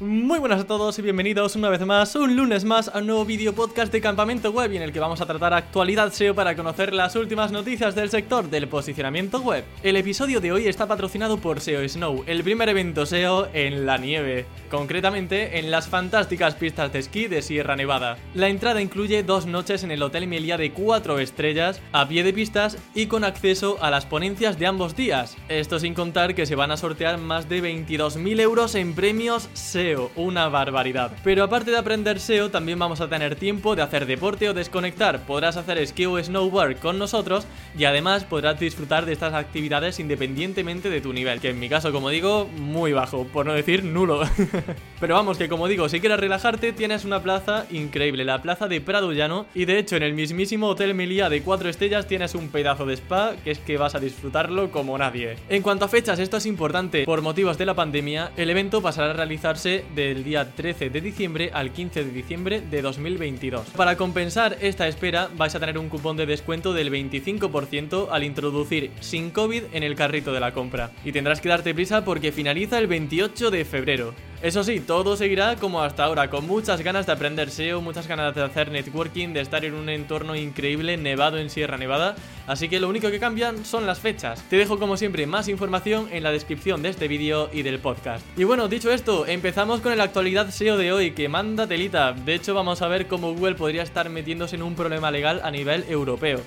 Muy 0.00 0.38
buenas 0.38 0.62
a 0.62 0.66
todos 0.66 0.98
y 0.98 1.02
bienvenidos 1.02 1.56
una 1.56 1.68
vez 1.68 1.84
más, 1.84 2.14
un 2.14 2.34
lunes 2.34 2.64
más, 2.64 2.88
a 2.88 3.00
un 3.00 3.06
nuevo 3.06 3.26
vídeo 3.26 3.54
podcast 3.54 3.92
de 3.92 4.00
Campamento 4.00 4.50
Web 4.50 4.72
en 4.72 4.80
el 4.80 4.92
que 4.94 4.98
vamos 4.98 5.20
a 5.20 5.26
tratar 5.26 5.52
actualidad 5.52 6.10
SEO 6.10 6.34
para 6.34 6.56
conocer 6.56 6.94
las 6.94 7.16
últimas 7.16 7.52
noticias 7.52 7.94
del 7.94 8.08
sector 8.08 8.48
del 8.48 8.66
posicionamiento 8.66 9.42
web. 9.42 9.62
El 9.82 9.96
episodio 9.96 10.40
de 10.40 10.52
hoy 10.52 10.68
está 10.68 10.88
patrocinado 10.88 11.36
por 11.36 11.60
SEO 11.60 11.86
Snow, 11.86 12.24
el 12.26 12.42
primer 12.42 12.70
evento 12.70 13.04
SEO 13.04 13.48
en 13.52 13.84
la 13.84 13.98
nieve, 13.98 14.46
concretamente 14.70 15.58
en 15.58 15.70
las 15.70 15.88
fantásticas 15.88 16.54
pistas 16.54 16.90
de 16.94 17.00
esquí 17.00 17.26
de 17.28 17.42
Sierra 17.42 17.76
Nevada. 17.76 18.16
La 18.32 18.48
entrada 18.48 18.80
incluye 18.80 19.22
dos 19.22 19.44
noches 19.44 19.84
en 19.84 19.90
el 19.90 20.02
Hotel 20.02 20.26
Melia 20.26 20.56
de 20.56 20.72
4 20.72 21.18
estrellas, 21.18 21.82
a 21.92 22.08
pie 22.08 22.24
de 22.24 22.32
pistas 22.32 22.78
y 22.94 23.04
con 23.04 23.22
acceso 23.22 23.76
a 23.82 23.90
las 23.90 24.06
ponencias 24.06 24.58
de 24.58 24.66
ambos 24.66 24.96
días. 24.96 25.36
Esto 25.50 25.78
sin 25.78 25.92
contar 25.92 26.34
que 26.34 26.46
se 26.46 26.54
van 26.54 26.70
a 26.70 26.78
sortear 26.78 27.18
más 27.18 27.50
de 27.50 27.62
22.000 27.62 28.40
euros 28.40 28.74
en 28.74 28.94
premios 28.94 29.50
SEO 29.52 29.89
una 30.16 30.48
barbaridad. 30.48 31.12
Pero 31.24 31.44
aparte 31.44 31.70
de 31.70 31.78
aprender 31.78 32.20
SEO, 32.20 32.50
también 32.50 32.78
vamos 32.78 33.00
a 33.00 33.08
tener 33.08 33.36
tiempo 33.36 33.76
de 33.76 33.82
hacer 33.82 34.06
deporte 34.06 34.48
o 34.48 34.54
desconectar. 34.54 35.20
Podrás 35.26 35.56
hacer 35.56 35.78
esquí 35.78 36.06
o 36.06 36.22
snowboard 36.22 36.78
con 36.78 36.98
nosotros 36.98 37.46
y 37.76 37.84
además 37.84 38.24
podrás 38.24 38.58
disfrutar 38.58 39.06
de 39.06 39.12
estas 39.12 39.34
actividades 39.34 40.00
independientemente 40.00 40.90
de 40.90 41.00
tu 41.00 41.12
nivel, 41.12 41.40
que 41.40 41.50
en 41.50 41.60
mi 41.60 41.68
caso, 41.68 41.92
como 41.92 42.10
digo, 42.10 42.48
muy 42.56 42.92
bajo, 42.92 43.24
por 43.24 43.46
no 43.46 43.52
decir 43.52 43.84
nulo. 43.84 44.22
Pero 45.00 45.14
vamos, 45.14 45.38
que 45.38 45.48
como 45.48 45.68
digo, 45.68 45.88
si 45.88 46.00
quieres 46.00 46.20
relajarte, 46.20 46.72
tienes 46.72 47.04
una 47.04 47.22
plaza 47.22 47.66
increíble, 47.70 48.24
la 48.24 48.42
plaza 48.42 48.68
de 48.68 48.80
Prado 48.80 49.12
Llano, 49.12 49.46
y 49.54 49.64
de 49.64 49.78
hecho 49.78 49.96
en 49.96 50.02
el 50.02 50.14
mismísimo 50.14 50.68
Hotel 50.68 50.94
Melía 50.94 51.28
de 51.28 51.42
4 51.42 51.68
estrellas 51.68 52.06
tienes 52.06 52.34
un 52.34 52.48
pedazo 52.48 52.86
de 52.86 52.94
spa 52.94 53.32
que 53.42 53.50
es 53.50 53.58
que 53.58 53.78
vas 53.78 53.94
a 53.94 54.00
disfrutarlo 54.00 54.70
como 54.70 54.96
nadie. 54.98 55.36
En 55.48 55.62
cuanto 55.62 55.84
a 55.84 55.88
fechas, 55.88 56.18
esto 56.18 56.36
es 56.36 56.46
importante, 56.46 57.04
por 57.04 57.22
motivos 57.22 57.58
de 57.58 57.66
la 57.66 57.74
pandemia, 57.74 58.32
el 58.36 58.50
evento 58.50 58.82
pasará 58.82 59.10
a 59.10 59.14
realizarse 59.14 59.79
del 59.94 60.24
día 60.24 60.54
13 60.54 60.90
de 60.90 61.00
diciembre 61.00 61.50
al 61.52 61.72
15 61.72 62.04
de 62.04 62.10
diciembre 62.10 62.60
de 62.60 62.82
2022. 62.82 63.68
Para 63.76 63.96
compensar 63.96 64.56
esta 64.60 64.88
espera 64.88 65.28
vais 65.36 65.54
a 65.54 65.60
tener 65.60 65.78
un 65.78 65.88
cupón 65.88 66.16
de 66.16 66.26
descuento 66.26 66.72
del 66.72 66.90
25% 66.92 68.08
al 68.10 68.24
introducir 68.24 68.90
sin 69.00 69.30
COVID 69.30 69.64
en 69.72 69.82
el 69.82 69.94
carrito 69.94 70.32
de 70.32 70.40
la 70.40 70.52
compra. 70.52 70.90
Y 71.04 71.12
tendrás 71.12 71.40
que 71.40 71.48
darte 71.48 71.74
prisa 71.74 72.04
porque 72.04 72.32
finaliza 72.32 72.78
el 72.78 72.86
28 72.86 73.50
de 73.50 73.64
febrero. 73.64 74.14
Eso 74.42 74.64
sí, 74.64 74.80
todo 74.80 75.18
seguirá 75.18 75.56
como 75.56 75.82
hasta 75.82 76.04
ahora, 76.04 76.30
con 76.30 76.46
muchas 76.46 76.80
ganas 76.80 77.04
de 77.04 77.12
aprender 77.12 77.50
SEO, 77.50 77.82
muchas 77.82 78.08
ganas 78.08 78.34
de 78.34 78.42
hacer 78.42 78.70
networking, 78.70 79.34
de 79.34 79.42
estar 79.42 79.66
en 79.66 79.74
un 79.74 79.90
entorno 79.90 80.34
increíble 80.34 80.96
nevado 80.96 81.36
en 81.36 81.50
Sierra 81.50 81.76
Nevada, 81.76 82.16
así 82.46 82.70
que 82.70 82.80
lo 82.80 82.88
único 82.88 83.10
que 83.10 83.20
cambian 83.20 83.66
son 83.66 83.84
las 83.84 83.98
fechas. 83.98 84.42
Te 84.48 84.56
dejo 84.56 84.78
como 84.78 84.96
siempre 84.96 85.26
más 85.26 85.48
información 85.48 86.08
en 86.10 86.22
la 86.22 86.32
descripción 86.32 86.80
de 86.80 86.88
este 86.88 87.06
vídeo 87.06 87.50
y 87.52 87.60
del 87.60 87.80
podcast. 87.80 88.24
Y 88.38 88.44
bueno, 88.44 88.66
dicho 88.66 88.90
esto, 88.90 89.26
empezamos 89.26 89.82
con 89.82 89.94
la 89.98 90.04
actualidad 90.04 90.48
SEO 90.48 90.78
de 90.78 90.90
hoy, 90.90 91.10
que 91.10 91.28
manda 91.28 91.66
telita. 91.66 92.14
De 92.14 92.34
hecho, 92.34 92.54
vamos 92.54 92.80
a 92.80 92.88
ver 92.88 93.08
cómo 93.08 93.34
Google 93.34 93.56
podría 93.56 93.82
estar 93.82 94.08
metiéndose 94.08 94.56
en 94.56 94.62
un 94.62 94.74
problema 94.74 95.10
legal 95.10 95.42
a 95.44 95.50
nivel 95.50 95.84
europeo. 95.86 96.40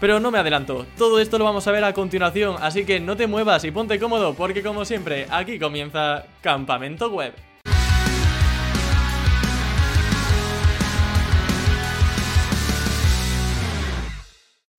Pero 0.00 0.18
no 0.18 0.30
me 0.30 0.38
adelanto, 0.38 0.86
todo 0.96 1.20
esto 1.20 1.38
lo 1.38 1.44
vamos 1.44 1.66
a 1.66 1.72
ver 1.72 1.84
a 1.84 1.92
continuación, 1.92 2.56
así 2.60 2.86
que 2.86 3.00
no 3.00 3.16
te 3.16 3.26
muevas 3.26 3.64
y 3.64 3.70
ponte 3.70 4.00
cómodo 4.00 4.34
porque 4.34 4.62
como 4.62 4.86
siempre, 4.86 5.26
aquí 5.30 5.58
comienza 5.58 6.24
Campamento 6.40 7.10
Web. 7.10 7.49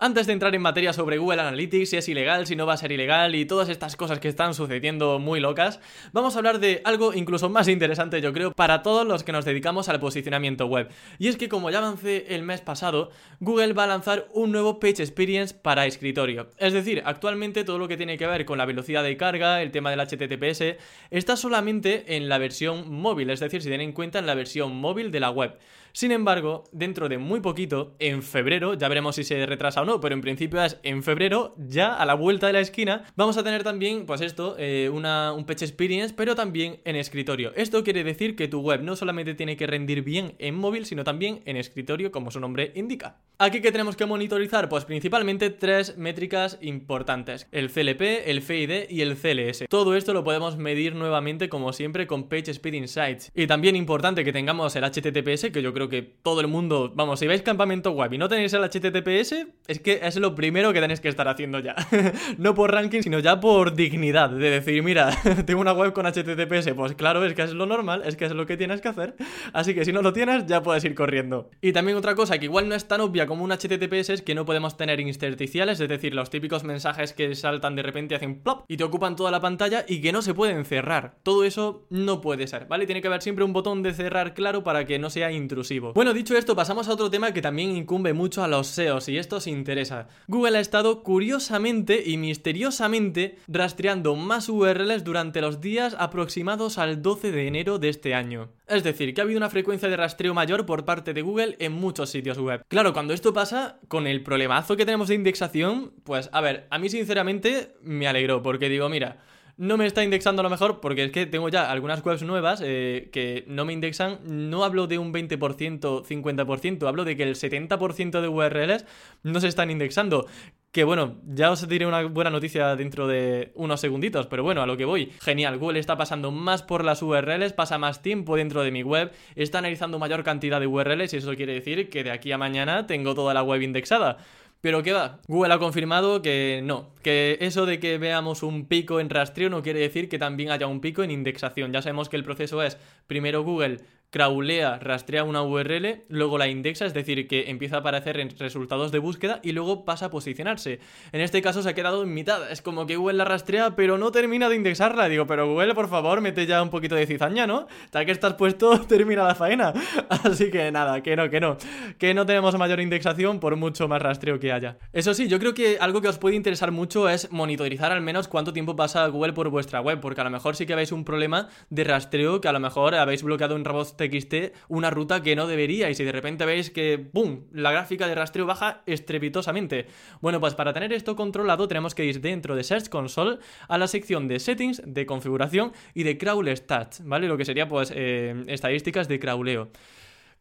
Antes 0.04 0.26
de 0.26 0.34
entrar 0.34 0.56
en 0.56 0.64
materia 0.64 0.94
sobre 0.94 1.20
Google 1.20 1.42
Analytics, 1.42 1.92
si 1.92 1.98
es 1.98 2.10
ilegal, 2.10 2.48
si 2.48 2.56
no 2.56 2.66
va 2.66 2.74
a 2.74 2.78
ser 2.78 2.92
ilegal 2.92 3.36
y 3.36 3.46
todas 3.46 3.70
estas 3.70 3.96
cosas 3.96 4.18
que 4.18 4.30
están 4.30 4.56
sucediendo 4.56 5.20
muy 5.20 5.40
locas, 5.40 5.80
vamos 6.12 6.34
a 6.34 6.40
hablar 6.40 6.60
de 6.60 6.82
algo 6.86 7.14
incluso 7.14 7.50
más 7.50 7.68
interesante 7.68 8.20
yo 8.20 8.34
creo 8.34 8.52
para 8.52 8.82
todos 8.82 9.06
los 9.06 9.24
que 9.24 9.32
nos 9.32 9.46
dedicamos 9.46 9.90
al 9.90 10.00
posicionamiento 10.00 10.66
web. 10.66 10.90
Y 11.20 11.28
es 11.28 11.38
que 11.38 11.50
como 11.50 11.70
ya 11.70 11.78
avancé 11.78 12.34
el 12.34 12.42
mes 12.42 12.62
pasado, 12.62 13.12
Google 13.42 13.74
va 13.74 13.84
a 13.84 13.88
lanzar 13.88 14.28
un 14.34 14.52
nuevo 14.52 14.80
Page 14.80 15.04
Experience 15.04 15.54
para 15.54 15.86
escritorio. 15.86 16.50
Es 16.58 16.74
decir, 16.74 17.04
actualmente 17.06 17.64
todo 17.64 17.78
lo 17.78 17.88
que 17.88 17.96
tiene 17.96 18.18
que 18.18 18.26
ver 18.26 18.44
con 18.46 18.58
la 18.58 18.66
velocidad 18.66 19.04
de 19.04 19.18
carga, 19.18 19.62
el 19.62 19.70
tema 19.70 19.92
del 19.92 20.00
HTTPS, 20.00 20.78
está 21.12 21.36
solamente 21.36 22.16
en 22.16 22.28
la 22.28 22.40
versión 22.40 22.92
móvil, 22.92 23.30
es 23.30 23.40
decir, 23.40 23.62
si 23.62 23.68
tienen 23.68 23.90
en 23.90 23.94
cuenta 23.94 24.18
en 24.18 24.26
la 24.26 24.34
versión 24.34 24.76
móvil 24.76 25.12
de 25.12 25.20
la 25.20 25.30
web. 25.30 25.60
Sin 25.94 26.12
embargo, 26.12 26.64
dentro 26.72 27.10
de 27.10 27.18
muy 27.18 27.42
poquito, 27.42 27.96
en 28.00 28.24
febrero, 28.24 28.74
ya 28.74 28.88
veremos 28.88 29.16
si 29.16 29.24
se 29.24 29.46
retrasa 29.46 29.82
o 29.82 29.86
no, 29.86 30.00
pero 30.00 30.16
en 30.16 30.22
principio 30.22 30.64
es 30.64 30.78
en 30.84 31.04
febrero, 31.04 31.56
ya 31.58 31.94
a 31.94 32.06
la 32.06 32.14
vuelta 32.14 32.48
de 32.48 32.54
la 32.54 32.60
esquina, 32.60 33.04
vamos 33.16 33.38
a 33.38 33.44
tener 33.44 33.64
también, 33.64 34.06
pues 34.06 34.22
esto, 34.22 34.56
eh, 34.58 34.90
una, 34.92 35.34
un 35.34 35.46
Page 35.46 35.66
Experience, 35.66 36.14
pero 36.16 36.36
también 36.36 36.80
en 36.86 36.96
escritorio. 36.96 37.52
Esto 37.56 37.84
quiere 37.84 38.04
decir 38.04 38.36
que 38.36 38.48
tu 38.48 38.62
web 38.62 38.82
no 38.82 38.96
solamente 38.96 39.34
tiene 39.34 39.58
que 39.58 39.68
rendir 39.68 40.04
bien 40.04 40.36
en 40.40 40.56
móvil, 40.56 40.86
sino 40.86 41.04
también 41.04 41.42
en 41.46 41.58
escritorio, 41.58 42.12
como 42.12 42.32
su 42.32 42.40
nombre 42.40 42.72
indica. 42.76 43.18
Aquí 43.38 43.60
que 43.60 43.72
tenemos 43.72 43.96
que 43.96 44.06
monitorizar, 44.06 44.70
pues 44.70 44.86
principalmente 44.86 45.50
tres 45.50 45.98
métricas 45.98 46.60
importantes, 46.62 47.48
el 47.52 47.72
CLP, 47.72 48.30
el 48.30 48.42
FID 48.42 48.90
y 48.90 49.02
el 49.02 49.18
CLS. 49.18 49.66
Todo 49.68 49.96
esto 49.96 50.14
lo 50.14 50.24
podemos 50.24 50.58
medir 50.58 50.94
nuevamente, 50.94 51.50
como 51.50 51.74
siempre, 51.74 52.06
con 52.06 52.30
PageSpeed 52.30 52.74
Insights. 52.74 53.32
Y 53.34 53.48
también 53.48 53.76
importante 53.76 54.24
que 54.24 54.32
tengamos 54.32 54.76
el 54.76 54.84
HTTPS, 54.84 55.50
que 55.52 55.62
yo 55.62 55.74
creo 55.74 55.81
que 55.90 56.02
todo 56.02 56.42
el 56.42 56.48
mundo, 56.48 56.92
vamos, 56.96 57.20
si 57.20 57.28
vais 57.28 57.42
campamento 57.42 57.92
web 57.92 58.14
y 58.14 58.18
no 58.18 58.30
tenéis 58.30 58.54
el 58.54 58.64
HTTPS, 58.64 59.48
es 59.68 59.80
que 59.80 60.00
es 60.04 60.16
lo 60.18 60.36
primero 60.36 60.74
que 60.74 60.82
tenéis 60.82 61.00
que 61.00 61.10
estar 61.10 61.28
haciendo 61.28 61.60
ya. 61.60 61.76
no 62.38 62.54
por 62.56 62.72
ranking, 62.72 63.02
sino 63.02 63.20
ya 63.20 63.40
por 63.40 63.76
dignidad, 63.76 64.30
de 64.30 64.50
decir, 64.50 64.84
mira, 64.84 65.12
tengo 65.46 65.62
una 65.62 65.74
web 65.74 65.94
con 65.94 66.06
HTTPS, 66.06 66.74
pues 66.76 66.96
claro, 66.96 67.26
es 67.26 67.34
que 67.34 67.44
es 67.44 67.54
lo 67.54 67.66
normal, 67.66 68.04
es 68.06 68.16
que 68.16 68.26
es 68.26 68.32
lo 68.32 68.46
que 68.46 68.58
tienes 68.58 68.82
que 68.82 68.90
hacer. 68.90 69.16
Así 69.54 69.74
que 69.74 69.86
si 69.86 69.92
no 69.92 70.02
lo 70.02 70.14
tienes, 70.14 70.46
ya 70.46 70.62
puedes 70.64 70.84
ir 70.84 70.96
corriendo. 70.96 71.50
Y 71.62 71.74
también 71.74 71.98
otra 71.98 72.16
cosa 72.16 72.38
que 72.38 72.46
igual 72.46 72.70
no 72.70 72.76
es 72.76 72.88
tan 72.88 73.02
obvia 73.02 73.28
como 73.28 73.44
un 73.44 73.52
HTTPS 73.52 74.10
es 74.10 74.22
que 74.22 74.36
no 74.36 74.46
podemos 74.46 74.78
tener 74.78 75.00
intersticiales, 75.00 75.80
es 75.80 75.90
decir, 75.90 76.14
los 76.14 76.30
típicos 76.30 76.64
mensajes 76.64 77.14
que 77.14 77.36
saltan 77.36 77.76
de 77.76 77.84
repente 77.84 78.16
hacen 78.16 78.42
plop 78.42 78.66
y 78.68 78.78
te 78.78 78.84
ocupan 78.84 79.16
toda 79.16 79.32
la 79.32 79.40
pantalla 79.40 79.86
y 79.88 80.02
que 80.02 80.12
no 80.12 80.22
se 80.22 80.34
pueden 80.34 80.66
cerrar. 80.66 81.16
Todo 81.24 81.44
eso 81.44 81.86
no 81.90 82.22
puede 82.22 82.48
ser, 82.48 82.66
¿vale? 82.66 82.86
Tiene 82.86 83.02
que 83.02 83.08
haber 83.08 83.22
siempre 83.22 83.46
un 83.46 83.54
botón 83.54 83.84
de 83.84 83.94
cerrar 83.94 84.34
claro 84.34 84.64
para 84.64 84.86
que 84.86 85.00
no 85.00 85.10
sea 85.10 85.32
intrusivo. 85.32 85.71
Bueno, 85.80 86.14
dicho 86.14 86.38
esto, 86.38 86.56
pasamos 86.56 86.88
a 86.88 86.94
otro 86.94 87.10
tema 87.10 87.34
que 87.34 87.42
también 87.42 87.76
incumbe 87.76 88.14
mucho 88.14 88.44
a 88.44 88.48
los 88.48 88.68
SEOs 88.68 89.08
y 89.10 89.18
esto 89.18 89.38
os 89.38 89.48
interesa. 89.48 90.08
Google 90.28 90.58
ha 90.58 90.62
estado 90.62 91.04
curiosamente 91.04 92.04
y 92.06 92.18
misteriosamente 92.18 93.38
rastreando 93.48 94.16
más 94.16 94.50
URLs 94.50 95.04
durante 95.04 95.42
los 95.42 95.62
días 95.62 95.96
aproximados 95.98 96.78
al 96.78 97.02
12 97.02 97.32
de 97.32 97.48
enero 97.48 97.80
de 97.80 97.90
este 97.90 98.14
año. 98.14 98.50
Es 98.68 98.84
decir, 98.84 99.14
que 99.14 99.22
ha 99.22 99.24
habido 99.24 99.38
una 99.38 99.50
frecuencia 99.50 99.90
de 99.90 99.98
rastreo 99.98 100.34
mayor 100.34 100.66
por 100.66 100.86
parte 100.86 101.14
de 101.14 101.22
Google 101.22 101.56
en 101.60 101.74
muchos 101.74 102.10
sitios 102.10 102.38
web. 102.38 102.64
Claro, 102.68 102.94
cuando 102.94 103.14
esto 103.14 103.34
pasa, 103.34 103.80
con 103.88 104.08
el 104.08 104.24
problemazo 104.24 104.78
que 104.78 104.86
tenemos 104.86 105.10
de 105.10 105.16
indexación, 105.16 105.94
pues 106.04 106.30
a 106.32 106.42
ver, 106.42 106.68
a 106.70 106.80
mí 106.80 106.90
sinceramente 106.90 107.76
me 107.82 108.08
alegró 108.08 108.42
porque 108.42 108.70
digo, 108.70 108.88
mira, 108.90 109.20
no 109.58 109.78
me 109.78 109.86
está 109.86 110.04
indexando 110.04 110.42
a 110.42 110.44
lo 110.44 110.50
mejor 110.50 110.80
porque 110.80 111.06
es 111.06 111.12
que 111.12 111.26
tengo 111.26 111.50
ya 111.50 111.72
algunas 111.72 112.04
webs 112.06 112.24
nuevas 112.24 112.62
eh, 112.64 113.10
que 113.12 113.44
no 113.48 113.66
me 113.66 113.74
indexan. 113.74 114.20
No 114.24 114.64
hablo 114.64 114.88
de 114.88 114.98
un 114.98 115.14
20%, 115.14 116.04
50%, 116.04 116.88
hablo 116.88 117.06
de 117.06 117.18
que 117.18 117.24
el 117.24 117.36
70% 117.36 118.22
de 118.22 118.28
URLs 118.28 118.86
no 119.24 119.40
se 119.40 119.48
están 119.48 119.72
indexando. 119.72 120.28
Que 120.72 120.86
bueno, 120.86 121.18
ya 121.26 121.52
os 121.52 121.68
diré 121.68 121.86
una 121.86 122.04
buena 122.04 122.30
noticia 122.30 122.76
dentro 122.78 123.06
de 123.06 123.52
unos 123.56 123.82
segunditos, 123.82 124.28
pero 124.28 124.42
bueno, 124.44 124.62
a 124.62 124.66
lo 124.66 124.78
que 124.78 124.86
voy. 124.86 125.12
Genial, 125.22 125.58
Google 125.58 125.80
está 125.80 125.98
pasando 125.98 126.32
más 126.32 126.64
por 126.64 126.86
las 126.86 127.02
URLs, 127.02 127.52
pasa 127.52 127.78
más 127.78 128.02
tiempo 128.02 128.38
dentro 128.38 128.64
de 128.64 128.72
mi 128.72 128.82
web, 128.82 129.12
está 129.36 129.58
analizando 129.58 130.00
mayor 130.00 130.24
cantidad 130.24 130.62
de 130.62 130.68
URLs 130.68 131.14
y 131.14 131.18
eso 131.18 131.36
quiere 131.36 131.54
decir 131.54 131.90
que 131.90 132.06
de 132.06 132.12
aquí 132.12 132.32
a 132.32 132.38
mañana 132.38 132.88
tengo 132.88 133.14
toda 133.14 133.34
la 133.34 133.44
web 133.44 133.62
indexada. 133.62 134.18
Pero 134.62 134.84
¿qué 134.84 134.94
va? 134.94 135.20
Google 135.28 135.54
ha 135.56 135.60
confirmado 135.60 136.22
que 136.22 136.62
no, 136.64 136.94
que 137.02 137.38
eso 137.42 137.66
de 137.66 137.80
que 137.80 137.98
veamos 137.98 138.44
un 138.44 138.68
pico 138.68 139.00
en 139.00 139.10
rastreo 139.10 139.50
no 139.50 139.64
quiere 139.64 139.80
decir 139.80 140.08
que 140.08 140.20
también 140.20 140.52
haya 140.52 140.68
un 140.68 140.82
pico 140.82 141.02
en 141.02 141.10
indexación. 141.10 141.74
Ya 141.74 141.82
sabemos 141.82 142.10
que 142.10 142.18
el 142.18 142.24
proceso 142.24 142.62
es 142.62 142.78
primero 143.08 143.44
Google 143.44 143.80
crawlea, 144.12 144.78
rastrea 144.78 145.24
una 145.24 145.42
URL, 145.42 146.04
luego 146.10 146.38
la 146.38 146.48
indexa, 146.48 146.86
es 146.86 146.94
decir, 146.94 147.28
que 147.28 147.50
empieza 147.50 147.78
a 147.78 147.80
aparecer 147.80 148.20
en 148.20 148.30
resultados 148.38 148.92
de 148.92 149.00
búsqueda 149.00 149.40
y 149.42 149.54
luego 149.54 149.86
pasa 149.86 150.08
a 150.08 150.10
posicionarse. 150.10 150.80
En 151.14 151.22
este 151.22 151.42
caso 151.42 151.64
se 151.64 151.70
ha 151.70 151.74
quedado 151.74 152.04
en 152.04 152.14
mitad, 152.14 152.52
es 152.52 152.62
como 152.62 152.86
que 152.86 152.98
Google 152.98 153.18
la 153.18 153.26
rastrea 153.26 153.76
pero 153.76 153.98
no 153.98 154.12
termina 154.12 154.50
de 154.50 154.56
indexarla. 154.56 155.08
Digo, 155.08 155.26
pero 155.26 155.48
Google, 155.48 155.74
por 155.74 155.88
favor, 155.88 156.22
mete 156.22 156.46
ya 156.46 156.62
un 156.62 156.70
poquito 156.70 156.96
de 156.96 157.08
cizaña, 157.08 157.48
¿no? 157.48 157.68
Ya 157.94 158.06
que 158.06 158.12
estás 158.12 158.34
puesto, 158.34 158.82
termina 158.88 159.24
la 159.24 159.36
faena. 159.36 159.74
Así 160.10 160.52
que 160.52 160.72
nada, 160.72 161.02
que 161.02 161.16
no, 161.16 161.30
que 161.30 161.40
no. 161.40 161.58
Que 161.98 162.14
no 162.14 162.26
tenemos 162.26 162.58
mayor 162.58 162.82
indexación 162.82 163.40
por 163.40 163.56
mucho 163.56 163.88
más 163.88 164.02
rastreo 164.02 164.40
que 164.40 164.52
haya. 164.52 164.78
Eso 164.92 165.14
sí, 165.14 165.30
yo 165.30 165.40
creo 165.40 165.54
que 165.54 165.78
algo 165.80 166.02
que 166.02 166.10
os 166.10 166.18
puede 166.18 166.36
interesar 166.36 166.72
mucho 166.72 167.08
es 167.08 167.32
monitorizar 167.32 167.92
al 167.94 168.02
menos 168.02 168.28
cuánto 168.28 168.52
tiempo 168.52 168.76
pasa 168.76 169.08
Google 169.08 169.34
por 169.34 169.50
vuestra 169.50 169.80
web, 169.80 170.02
porque 170.02 170.20
a 170.20 170.26
lo 170.26 170.30
mejor 170.30 170.58
sí 170.58 170.66
que 170.66 170.74
habéis 170.74 170.92
un 170.92 171.06
problema 171.06 171.48
de 171.70 171.86
rastreo 171.86 172.42
que 172.42 172.50
a 172.50 172.52
lo 172.52 172.60
mejor 172.60 172.96
habéis 172.96 173.24
bloqueado 173.24 173.56
un 173.56 173.64
robot 173.64 174.01
txt 174.10 174.54
una 174.68 174.90
ruta 174.90 175.22
que 175.22 175.36
no 175.36 175.48
debería 175.48 175.90
y 175.90 175.96
si 175.96 176.04
de 176.04 176.12
repente 176.12 176.46
veis 176.46 176.70
que, 176.72 176.98
¡pum!, 176.98 177.42
la 177.52 177.72
gráfica 177.72 178.08
de 178.08 178.16
rastreo 178.16 178.46
baja 178.46 178.82
estrepitosamente. 178.86 179.88
Bueno, 180.22 180.40
pues 180.40 180.56
para 180.56 180.74
tener 180.74 180.94
esto 180.94 181.16
controlado 181.16 181.68
tenemos 181.68 181.96
que 181.96 182.06
ir 182.06 182.22
dentro 182.22 182.56
de 182.56 182.64
Search 182.64 182.90
Console 182.90 183.38
a 183.68 183.78
la 183.78 183.88
sección 183.88 184.28
de 184.28 184.40
Settings, 184.40 184.82
de 184.86 185.06
configuración 185.06 185.74
y 185.94 186.04
de 186.04 186.18
Crawl 186.18 186.56
Stats, 186.56 187.06
¿vale? 187.06 187.28
Lo 187.28 187.38
que 187.38 187.46
sería 187.46 187.68
pues 187.68 187.92
eh, 187.96 188.44
estadísticas 188.48 189.08
de 189.08 189.20
crawleo. 189.20 189.70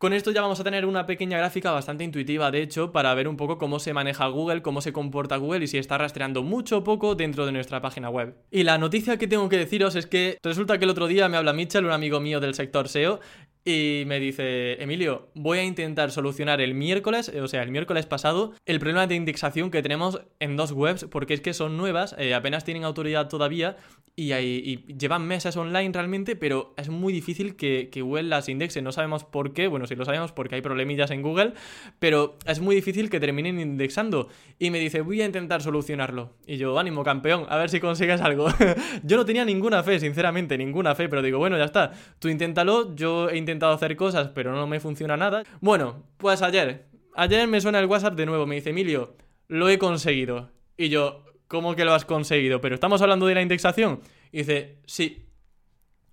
Con 0.01 0.15
esto 0.15 0.31
ya 0.31 0.41
vamos 0.41 0.59
a 0.59 0.65
tener 0.65 0.87
una 0.87 1.05
pequeña 1.05 1.37
gráfica 1.37 1.73
bastante 1.73 2.05
intuitiva, 2.05 2.51
de 2.51 2.63
hecho, 2.63 2.91
para 2.91 3.13
ver 3.13 3.29
un 3.29 3.37
poco 3.37 3.59
cómo 3.59 3.79
se 3.79 3.93
maneja 3.93 4.27
Google, 4.29 4.63
cómo 4.63 4.81
se 4.81 4.95
comporta 4.95 5.37
Google 5.37 5.65
y 5.65 5.67
si 5.67 5.77
está 5.77 5.99
rastreando 5.99 6.43
mucho 6.43 6.79
o 6.79 6.85
poco 6.85 7.15
dentro 7.15 7.45
de 7.45 7.53
nuestra 7.53 7.83
página 7.83 8.09
web. 8.09 8.35
Y 8.51 8.63
la 8.63 8.79
noticia 8.79 9.19
que 9.19 9.29
tengo 9.29 9.51
que 9.51 9.59
deciros 9.59 9.97
es 9.97 10.07
que 10.07 10.39
resulta 10.43 10.79
que 10.79 10.85
el 10.85 10.91
otro 10.91 11.07
día 11.07 11.29
me 11.29 11.37
habla 11.37 11.53
Mitchell, 11.53 11.85
un 11.85 11.93
amigo 11.93 12.19
mío 12.19 12.41
del 12.41 12.55
sector 12.55 12.89
SEO, 12.89 13.21
y 13.65 14.05
me 14.07 14.19
dice, 14.19 14.83
Emilio, 14.83 15.29
voy 15.35 15.59
a 15.59 15.65
intentar 15.65 16.11
solucionar 16.11 16.61
el 16.61 16.75
miércoles, 16.75 17.29
o 17.29 17.47
sea, 17.47 17.63
el 17.63 17.71
miércoles 17.71 18.07
pasado, 18.07 18.55
el 18.65 18.79
problema 18.79 19.07
de 19.07 19.17
indexación 19.17 19.71
que 19.71 19.83
tenemos 19.83 20.23
en 20.39 20.57
dos 20.57 20.73
webs, 20.73 21.05
porque 21.05 21.35
es 21.35 21.41
que 21.41 21.53
son 21.53 21.77
nuevas, 21.77 22.15
eh, 22.19 22.35
apenas 22.35 22.65
tienen 22.65 22.85
autoridad 22.85 23.29
todavía 23.29 23.77
y, 24.17 24.85
llevan 24.99 25.27
meses 25.27 25.57
online 25.57 25.91
realmente, 25.93 26.37
pero 26.37 26.75
es 26.77 26.89
muy 26.89 27.13
difícil 27.13 27.57
que, 27.57 27.89
que, 27.91 28.03
Google 28.03 28.25
las 28.25 28.49
indexe. 28.49 28.83
No 28.83 28.93
sabemos 28.93 29.25
por 29.25 29.53
qué, 29.53 29.67
bueno, 29.67 29.87
sí 29.87 29.95
lo 29.95 30.05
sabemos 30.05 30.33
porque 30.33 30.57
hay 30.57 30.61
problemillas 30.61 31.11
en 31.11 31.23
Google, 31.23 31.55
pero 31.99 32.37
es 32.47 32.61
muy 32.61 32.75
difícil 32.75 33.09
que 33.09 33.21
terminen 33.21 33.61
indexando. 33.61 34.29
Y 34.59 34.71
me 34.71 34.79
dice, 34.79 35.01
voy 35.01 35.23
a 35.23 35.27
intentar 35.27 35.63
solucionarlo. 35.63 36.33
Y 36.47 36.57
yo, 36.57 36.79
ánimo, 36.79 37.03
campeón, 37.03 37.47
a 37.49 37.57
ver 37.57 37.71
si 37.71 37.81
consigues 37.81 38.21
algo. 38.21 38.49
yo 39.03 39.17
no 39.17 39.25
tenía 39.25 39.45
ninguna 39.45 39.83
fe, 39.83 39.99
sinceramente, 40.01 40.59
ninguna 40.59 40.95
fe, 40.95 41.09
pero 41.09 41.23
digo, 41.23 41.39
bueno, 41.39 41.57
ya 41.57 41.65
está, 41.65 41.93
tú 42.19 42.29
inténtalo, 42.29 42.95
yo 42.95 43.31
he 43.31 43.37
intentado 43.37 43.50
hacer 43.63 43.97
cosas, 43.97 44.29
pero 44.35 44.53
no 44.53 44.67
me 44.67 44.81
funciona 44.81 45.17
nada. 45.17 45.45
Bueno, 45.61 46.05
pues 46.17 46.43
ayer, 46.43 46.87
ayer 47.15 47.47
me 47.49 47.61
suena 47.61 47.81
el 47.81 47.87
WhatsApp 47.87 48.15
de 48.15 48.27
nuevo, 48.27 48.47
me 48.47 48.57
dice, 48.57 48.71
Emilio, 48.71 49.17
lo 49.49 49.69
he 49.69 49.79
conseguido. 49.79 50.51
Y 50.77 50.89
yo, 50.89 51.25
¿cómo 51.49 51.75
que 51.75 51.85
lo 51.85 51.93
has 51.93 52.05
conseguido? 52.05 52.61
Pero 52.61 52.75
estamos 52.75 53.03
hablando 53.03 53.27
de 53.27 53.35
la 53.35 53.43
indexación. 53.43 54.01
Y 54.33 54.39
dice, 54.39 54.79
sí, 54.87 55.27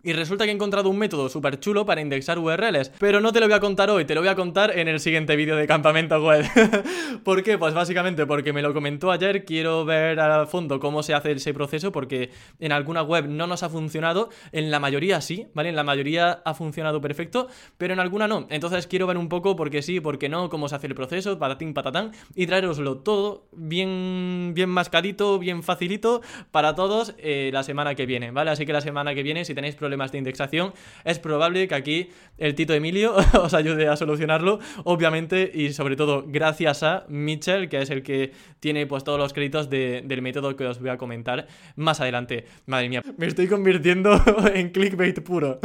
y 0.08 0.14
resulta 0.14 0.46
que 0.46 0.52
he 0.52 0.54
encontrado 0.54 0.90
un 0.90 0.98
método 0.98 1.28
súper 1.28 1.60
chulo 1.60 1.86
para 1.86 2.00
indexar 2.00 2.40
URLs, 2.40 2.94
pero 2.98 3.20
no 3.20 3.34
te 3.34 3.42
lo 3.42 3.48
voy 3.48 3.56
a 3.56 3.60
contar 3.60 3.90
hoy, 3.90 4.06
te 4.06 4.16
lo 4.16 4.22
voy 4.22 4.30
a 4.30 4.36
contar 4.36 4.80
en 4.80 4.88
el 4.88 5.02
siguiente 5.02 5.36
vídeo 5.36 5.58
de 5.58 5.68
campamento 5.68 6.24
web. 6.24 6.46
¿Por 7.26 7.44
qué? 7.44 7.58
Pues 7.58 7.74
básicamente 7.74 8.26
porque 8.26 8.54
me 8.54 8.62
lo 8.62 8.74
comentó 8.74 9.12
ayer, 9.12 9.44
quiero 9.44 9.84
ver 9.84 10.18
a 10.22 10.46
fondo 10.46 10.80
cómo 10.80 11.04
se 11.04 11.14
hace 11.14 11.34
ese 11.34 11.54
proceso, 11.54 11.92
porque 11.92 12.30
en 12.62 12.72
alguna 12.72 13.04
web 13.04 13.28
no 13.28 13.48
nos 13.48 13.64
ha 13.64 13.70
funcionado, 13.70 14.30
en 14.54 14.72
la 14.72 14.80
mayoría 14.80 15.20
sí, 15.20 15.48
¿vale? 15.54 15.68
En 15.68 15.76
la 15.76 15.84
mayoría 15.84 16.42
ha 16.46 16.54
funcionado 16.54 17.02
perfecto, 17.02 17.50
pero 17.78 17.92
en 17.92 18.00
alguna 18.00 18.30
no. 18.30 18.48
Entonces 18.50 18.88
quiero 18.88 19.08
ver 19.08 19.18
un 19.18 19.28
poco 19.28 19.58
por 19.58 19.70
qué 19.70 19.82
sí, 19.82 20.00
por 20.00 20.20
qué 20.20 20.30
no, 20.30 20.48
cómo 20.48 20.70
se 20.70 20.76
hace 20.76 20.88
el 20.88 20.96
proceso, 20.96 21.38
patatín, 21.38 21.74
patatán, 21.74 22.14
y 22.34 22.48
traeroslo 22.48 23.00
todo 23.00 23.50
bien, 23.52 24.54
bien 24.56 24.70
mascadito, 24.70 25.38
bien 25.38 25.64
facilito 25.64 26.22
para 26.52 26.76
todos 26.76 27.14
eh, 27.18 27.50
la 27.52 27.64
semana 27.64 27.94
que 27.94 28.06
viene, 28.06 28.32
¿vale? 28.32 28.52
Así 28.52 28.66
que 28.66 28.72
la 28.72 28.80
semana 28.80 29.14
que 29.14 29.22
viene, 29.22 29.44
si 29.44 29.54
tenéis 29.54 29.76
problemas 29.76 29.97
de 29.98 30.20
indexación, 30.20 30.74
es 31.04 31.20
probable 31.20 31.68
que 31.68 31.76
aquí 31.76 32.10
el 32.38 32.56
Tito 32.56 32.74
Emilio 32.74 33.16
os 33.42 33.54
ayude 33.54 33.88
a 33.88 33.96
solucionarlo, 33.96 34.60
obviamente, 34.84 35.52
y 35.54 35.74
sobre 35.74 35.96
todo 35.96 36.24
gracias 36.28 36.84
a 36.84 37.06
Mitchell, 37.10 37.68
que 37.68 37.82
es 37.82 37.90
el 37.90 38.04
que 38.04 38.32
tiene 38.60 38.86
pues 38.86 39.04
todos 39.04 39.20
los 39.20 39.34
créditos 39.34 39.70
del 39.70 40.22
método 40.22 40.56
que 40.56 40.66
os 40.66 40.80
voy 40.80 40.90
a 40.90 40.98
comentar 40.98 41.48
más 41.76 42.00
adelante. 42.00 42.46
Madre 42.66 42.90
mía, 42.90 43.02
me 43.18 43.26
estoy 43.26 43.48
convirtiendo 43.48 44.22
en 44.54 44.70
clickbait 44.70 45.22
puro. 45.22 45.60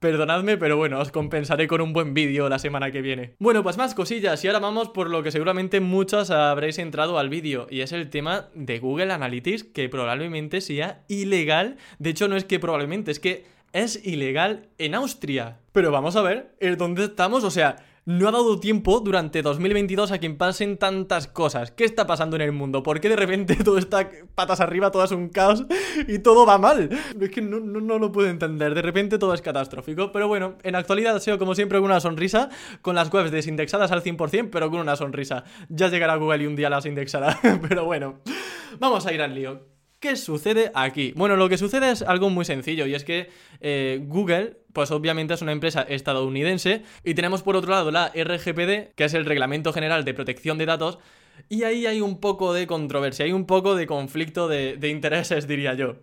Perdonadme, 0.00 0.56
pero 0.56 0.76
bueno, 0.78 0.98
os 0.98 1.12
compensaré 1.12 1.68
con 1.68 1.82
un 1.82 1.92
buen 1.92 2.14
vídeo 2.14 2.48
la 2.48 2.58
semana 2.58 2.90
que 2.90 3.02
viene. 3.02 3.34
Bueno, 3.38 3.62
pues 3.62 3.76
más 3.76 3.94
cosillas, 3.94 4.42
y 4.42 4.46
ahora 4.46 4.60
vamos 4.60 4.88
por 4.88 5.10
lo 5.10 5.22
que 5.22 5.30
seguramente 5.30 5.80
muchos 5.80 6.30
habréis 6.30 6.78
entrado 6.78 7.18
al 7.18 7.28
vídeo, 7.28 7.66
y 7.70 7.80
es 7.80 7.92
el 7.92 8.08
tema 8.08 8.48
de 8.54 8.78
Google 8.78 9.12
Analytics, 9.12 9.64
que 9.64 9.88
probablemente 9.88 10.60
sea 10.60 11.02
ilegal. 11.08 11.76
De 11.98 12.10
hecho, 12.10 12.28
no 12.28 12.36
es 12.36 12.44
que 12.44 12.58
probablemente, 12.58 13.10
es 13.10 13.20
que 13.20 13.44
es 13.74 14.06
ilegal 14.06 14.68
en 14.78 14.94
Austria. 14.94 15.58
Pero 15.72 15.90
vamos 15.90 16.16
a 16.16 16.22
ver, 16.22 16.56
¿dónde 16.78 17.04
estamos? 17.04 17.44
O 17.44 17.50
sea, 17.50 17.76
no 18.06 18.28
ha 18.28 18.32
dado 18.32 18.60
tiempo 18.60 19.00
durante 19.00 19.42
2022 19.42 20.12
a 20.12 20.18
que 20.20 20.30
pasen 20.30 20.78
tantas 20.78 21.26
cosas. 21.26 21.72
¿Qué 21.72 21.84
está 21.84 22.06
pasando 22.06 22.36
en 22.36 22.42
el 22.42 22.52
mundo? 22.52 22.84
¿Por 22.84 23.00
qué 23.00 23.08
de 23.08 23.16
repente 23.16 23.56
todo 23.64 23.78
está 23.78 24.08
patas 24.34 24.60
arriba, 24.60 24.92
todo 24.92 25.04
es 25.04 25.10
un 25.10 25.28
caos 25.28 25.64
y 26.06 26.20
todo 26.20 26.46
va 26.46 26.56
mal? 26.56 26.88
Es 27.20 27.30
que 27.30 27.42
no, 27.42 27.58
no, 27.58 27.98
lo 27.98 28.12
puedo 28.12 28.28
entender. 28.28 28.74
De 28.74 28.82
repente 28.82 29.18
todo 29.18 29.34
es 29.34 29.42
catastrófico. 29.42 30.12
Pero 30.12 30.28
bueno, 30.28 30.56
en 30.62 30.76
actualidad 30.76 31.18
SEO 31.18 31.38
como 31.38 31.56
siempre 31.56 31.78
con 31.78 31.86
una 31.86 32.00
sonrisa, 32.00 32.50
con 32.80 32.94
las 32.94 33.12
webs 33.12 33.32
desindexadas 33.32 33.90
al 33.90 34.04
100%, 34.04 34.50
pero 34.52 34.70
con 34.70 34.78
una 34.78 34.94
sonrisa. 34.94 35.44
Ya 35.68 35.88
llegará 35.88 36.14
Google 36.14 36.44
y 36.44 36.46
un 36.46 36.54
día 36.54 36.70
las 36.70 36.86
indexará. 36.86 37.40
pero 37.68 37.84
bueno, 37.84 38.20
vamos 38.78 39.04
a 39.06 39.12
ir 39.12 39.20
al 39.20 39.34
lío. 39.34 39.73
¿Qué 40.04 40.16
sucede 40.16 40.70
aquí? 40.74 41.14
Bueno, 41.16 41.34
lo 41.34 41.48
que 41.48 41.56
sucede 41.56 41.90
es 41.90 42.02
algo 42.02 42.28
muy 42.28 42.44
sencillo 42.44 42.84
y 42.84 42.94
es 42.94 43.04
que 43.04 43.30
eh, 43.62 44.02
Google, 44.02 44.58
pues 44.74 44.90
obviamente 44.90 45.32
es 45.32 45.40
una 45.40 45.52
empresa 45.52 45.80
estadounidense 45.80 46.82
y 47.02 47.14
tenemos 47.14 47.42
por 47.42 47.56
otro 47.56 47.70
lado 47.70 47.90
la 47.90 48.08
RGPD, 48.08 48.92
que 48.94 49.04
es 49.04 49.14
el 49.14 49.24
Reglamento 49.24 49.72
General 49.72 50.04
de 50.04 50.12
Protección 50.12 50.58
de 50.58 50.66
Datos, 50.66 50.98
y 51.48 51.62
ahí 51.62 51.86
hay 51.86 52.02
un 52.02 52.20
poco 52.20 52.52
de 52.52 52.66
controversia, 52.66 53.24
hay 53.24 53.32
un 53.32 53.46
poco 53.46 53.76
de 53.76 53.86
conflicto 53.86 54.46
de, 54.46 54.76
de 54.76 54.90
intereses, 54.90 55.48
diría 55.48 55.72
yo. 55.72 55.94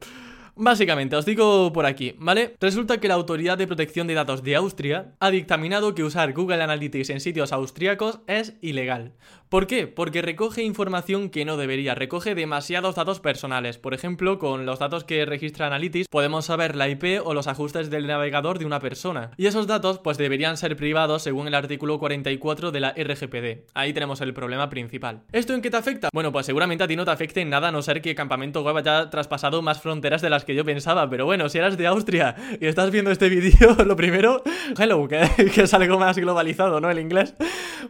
Básicamente, 0.56 1.16
os 1.16 1.26
digo 1.26 1.72
por 1.72 1.86
aquí, 1.86 2.16
¿vale? 2.18 2.56
Resulta 2.60 3.00
que 3.00 3.08
la 3.08 3.14
Autoridad 3.14 3.58
de 3.58 3.68
Protección 3.68 4.08
de 4.08 4.16
Datos 4.16 4.44
de 4.44 4.56
Austria 4.56 5.14
ha 5.20 5.32
dictaminado 5.32 5.96
que 5.96 6.04
usar 6.04 6.34
Google 6.34 6.62
Analytics 6.62 7.10
en 7.12 7.22
sitios 7.22 7.54
austríacos 7.54 8.20
es 8.28 8.56
ilegal. 8.62 9.14
¿Por 9.52 9.68
qué? 9.68 9.86
Porque 9.86 10.22
recoge 10.22 10.64
información 10.64 11.30
que 11.30 11.44
no 11.44 11.58
debería, 11.58 11.94
recoge 11.94 12.36
demasiados 12.36 12.96
datos 12.96 13.20
personales. 13.20 13.78
Por 13.78 13.94
ejemplo, 13.94 14.40
con 14.40 14.66
los 14.66 14.80
datos 14.80 15.04
que 15.04 15.26
registra 15.26 15.68
Analytics 15.68 16.08
podemos 16.08 16.46
saber 16.46 16.74
la 16.78 16.88
IP 16.88 17.20
o 17.22 17.34
los 17.34 17.48
ajustes 17.48 17.90
del 17.90 18.08
navegador 18.08 18.60
de 18.60 18.66
una 18.66 18.80
persona. 18.80 19.32
Y 19.36 19.48
esos 19.48 19.68
datos 19.68 20.00
pues 20.00 20.18
deberían 20.18 20.56
ser 20.56 20.78
privados 20.78 21.24
según 21.24 21.50
el 21.50 21.56
artículo 21.56 22.00
44 22.00 22.72
de 22.72 22.80
la 22.80 22.94
RGPD. 22.94 23.66
Ahí 23.74 23.92
tenemos 23.92 24.22
el 24.22 24.34
problema 24.34 24.70
principal. 24.70 25.24
¿Esto 25.34 25.54
en 25.54 25.62
qué 25.62 25.70
te 25.70 25.76
afecta? 25.76 26.08
Bueno, 26.14 26.32
pues 26.32 26.46
seguramente 26.46 26.86
a 26.86 26.88
ti 26.88 26.96
no 26.96 27.04
te 27.04 27.12
afecte 27.12 27.42
en 27.42 27.50
nada 27.50 27.68
a 27.68 27.72
no 27.74 27.82
ser 27.82 28.02
que 28.02 28.16
Campamento 28.16 28.64
Web 28.64 28.78
haya 28.78 29.10
traspasado 29.10 29.62
más 29.62 29.82
fronteras 29.82 30.22
de 30.22 30.30
las 30.30 30.46
que 30.46 30.56
yo 30.56 30.64
pensaba. 30.64 31.10
Pero 31.10 31.26
bueno, 31.26 31.50
si 31.50 31.58
eras 31.58 31.78
de 31.78 31.88
Austria 31.88 32.38
y 32.62 32.68
estás 32.68 32.90
viendo 32.90 33.12
este 33.12 33.28
vídeo, 33.30 33.76
lo 33.86 33.98
primero, 33.98 34.44
hello, 34.80 35.10
que, 35.10 35.24
es 35.62 35.74
algo 35.74 36.00
más 36.00 36.18
globalizado, 36.18 36.80
¿no? 36.80 36.90
El 36.90 37.00
inglés. 37.00 37.36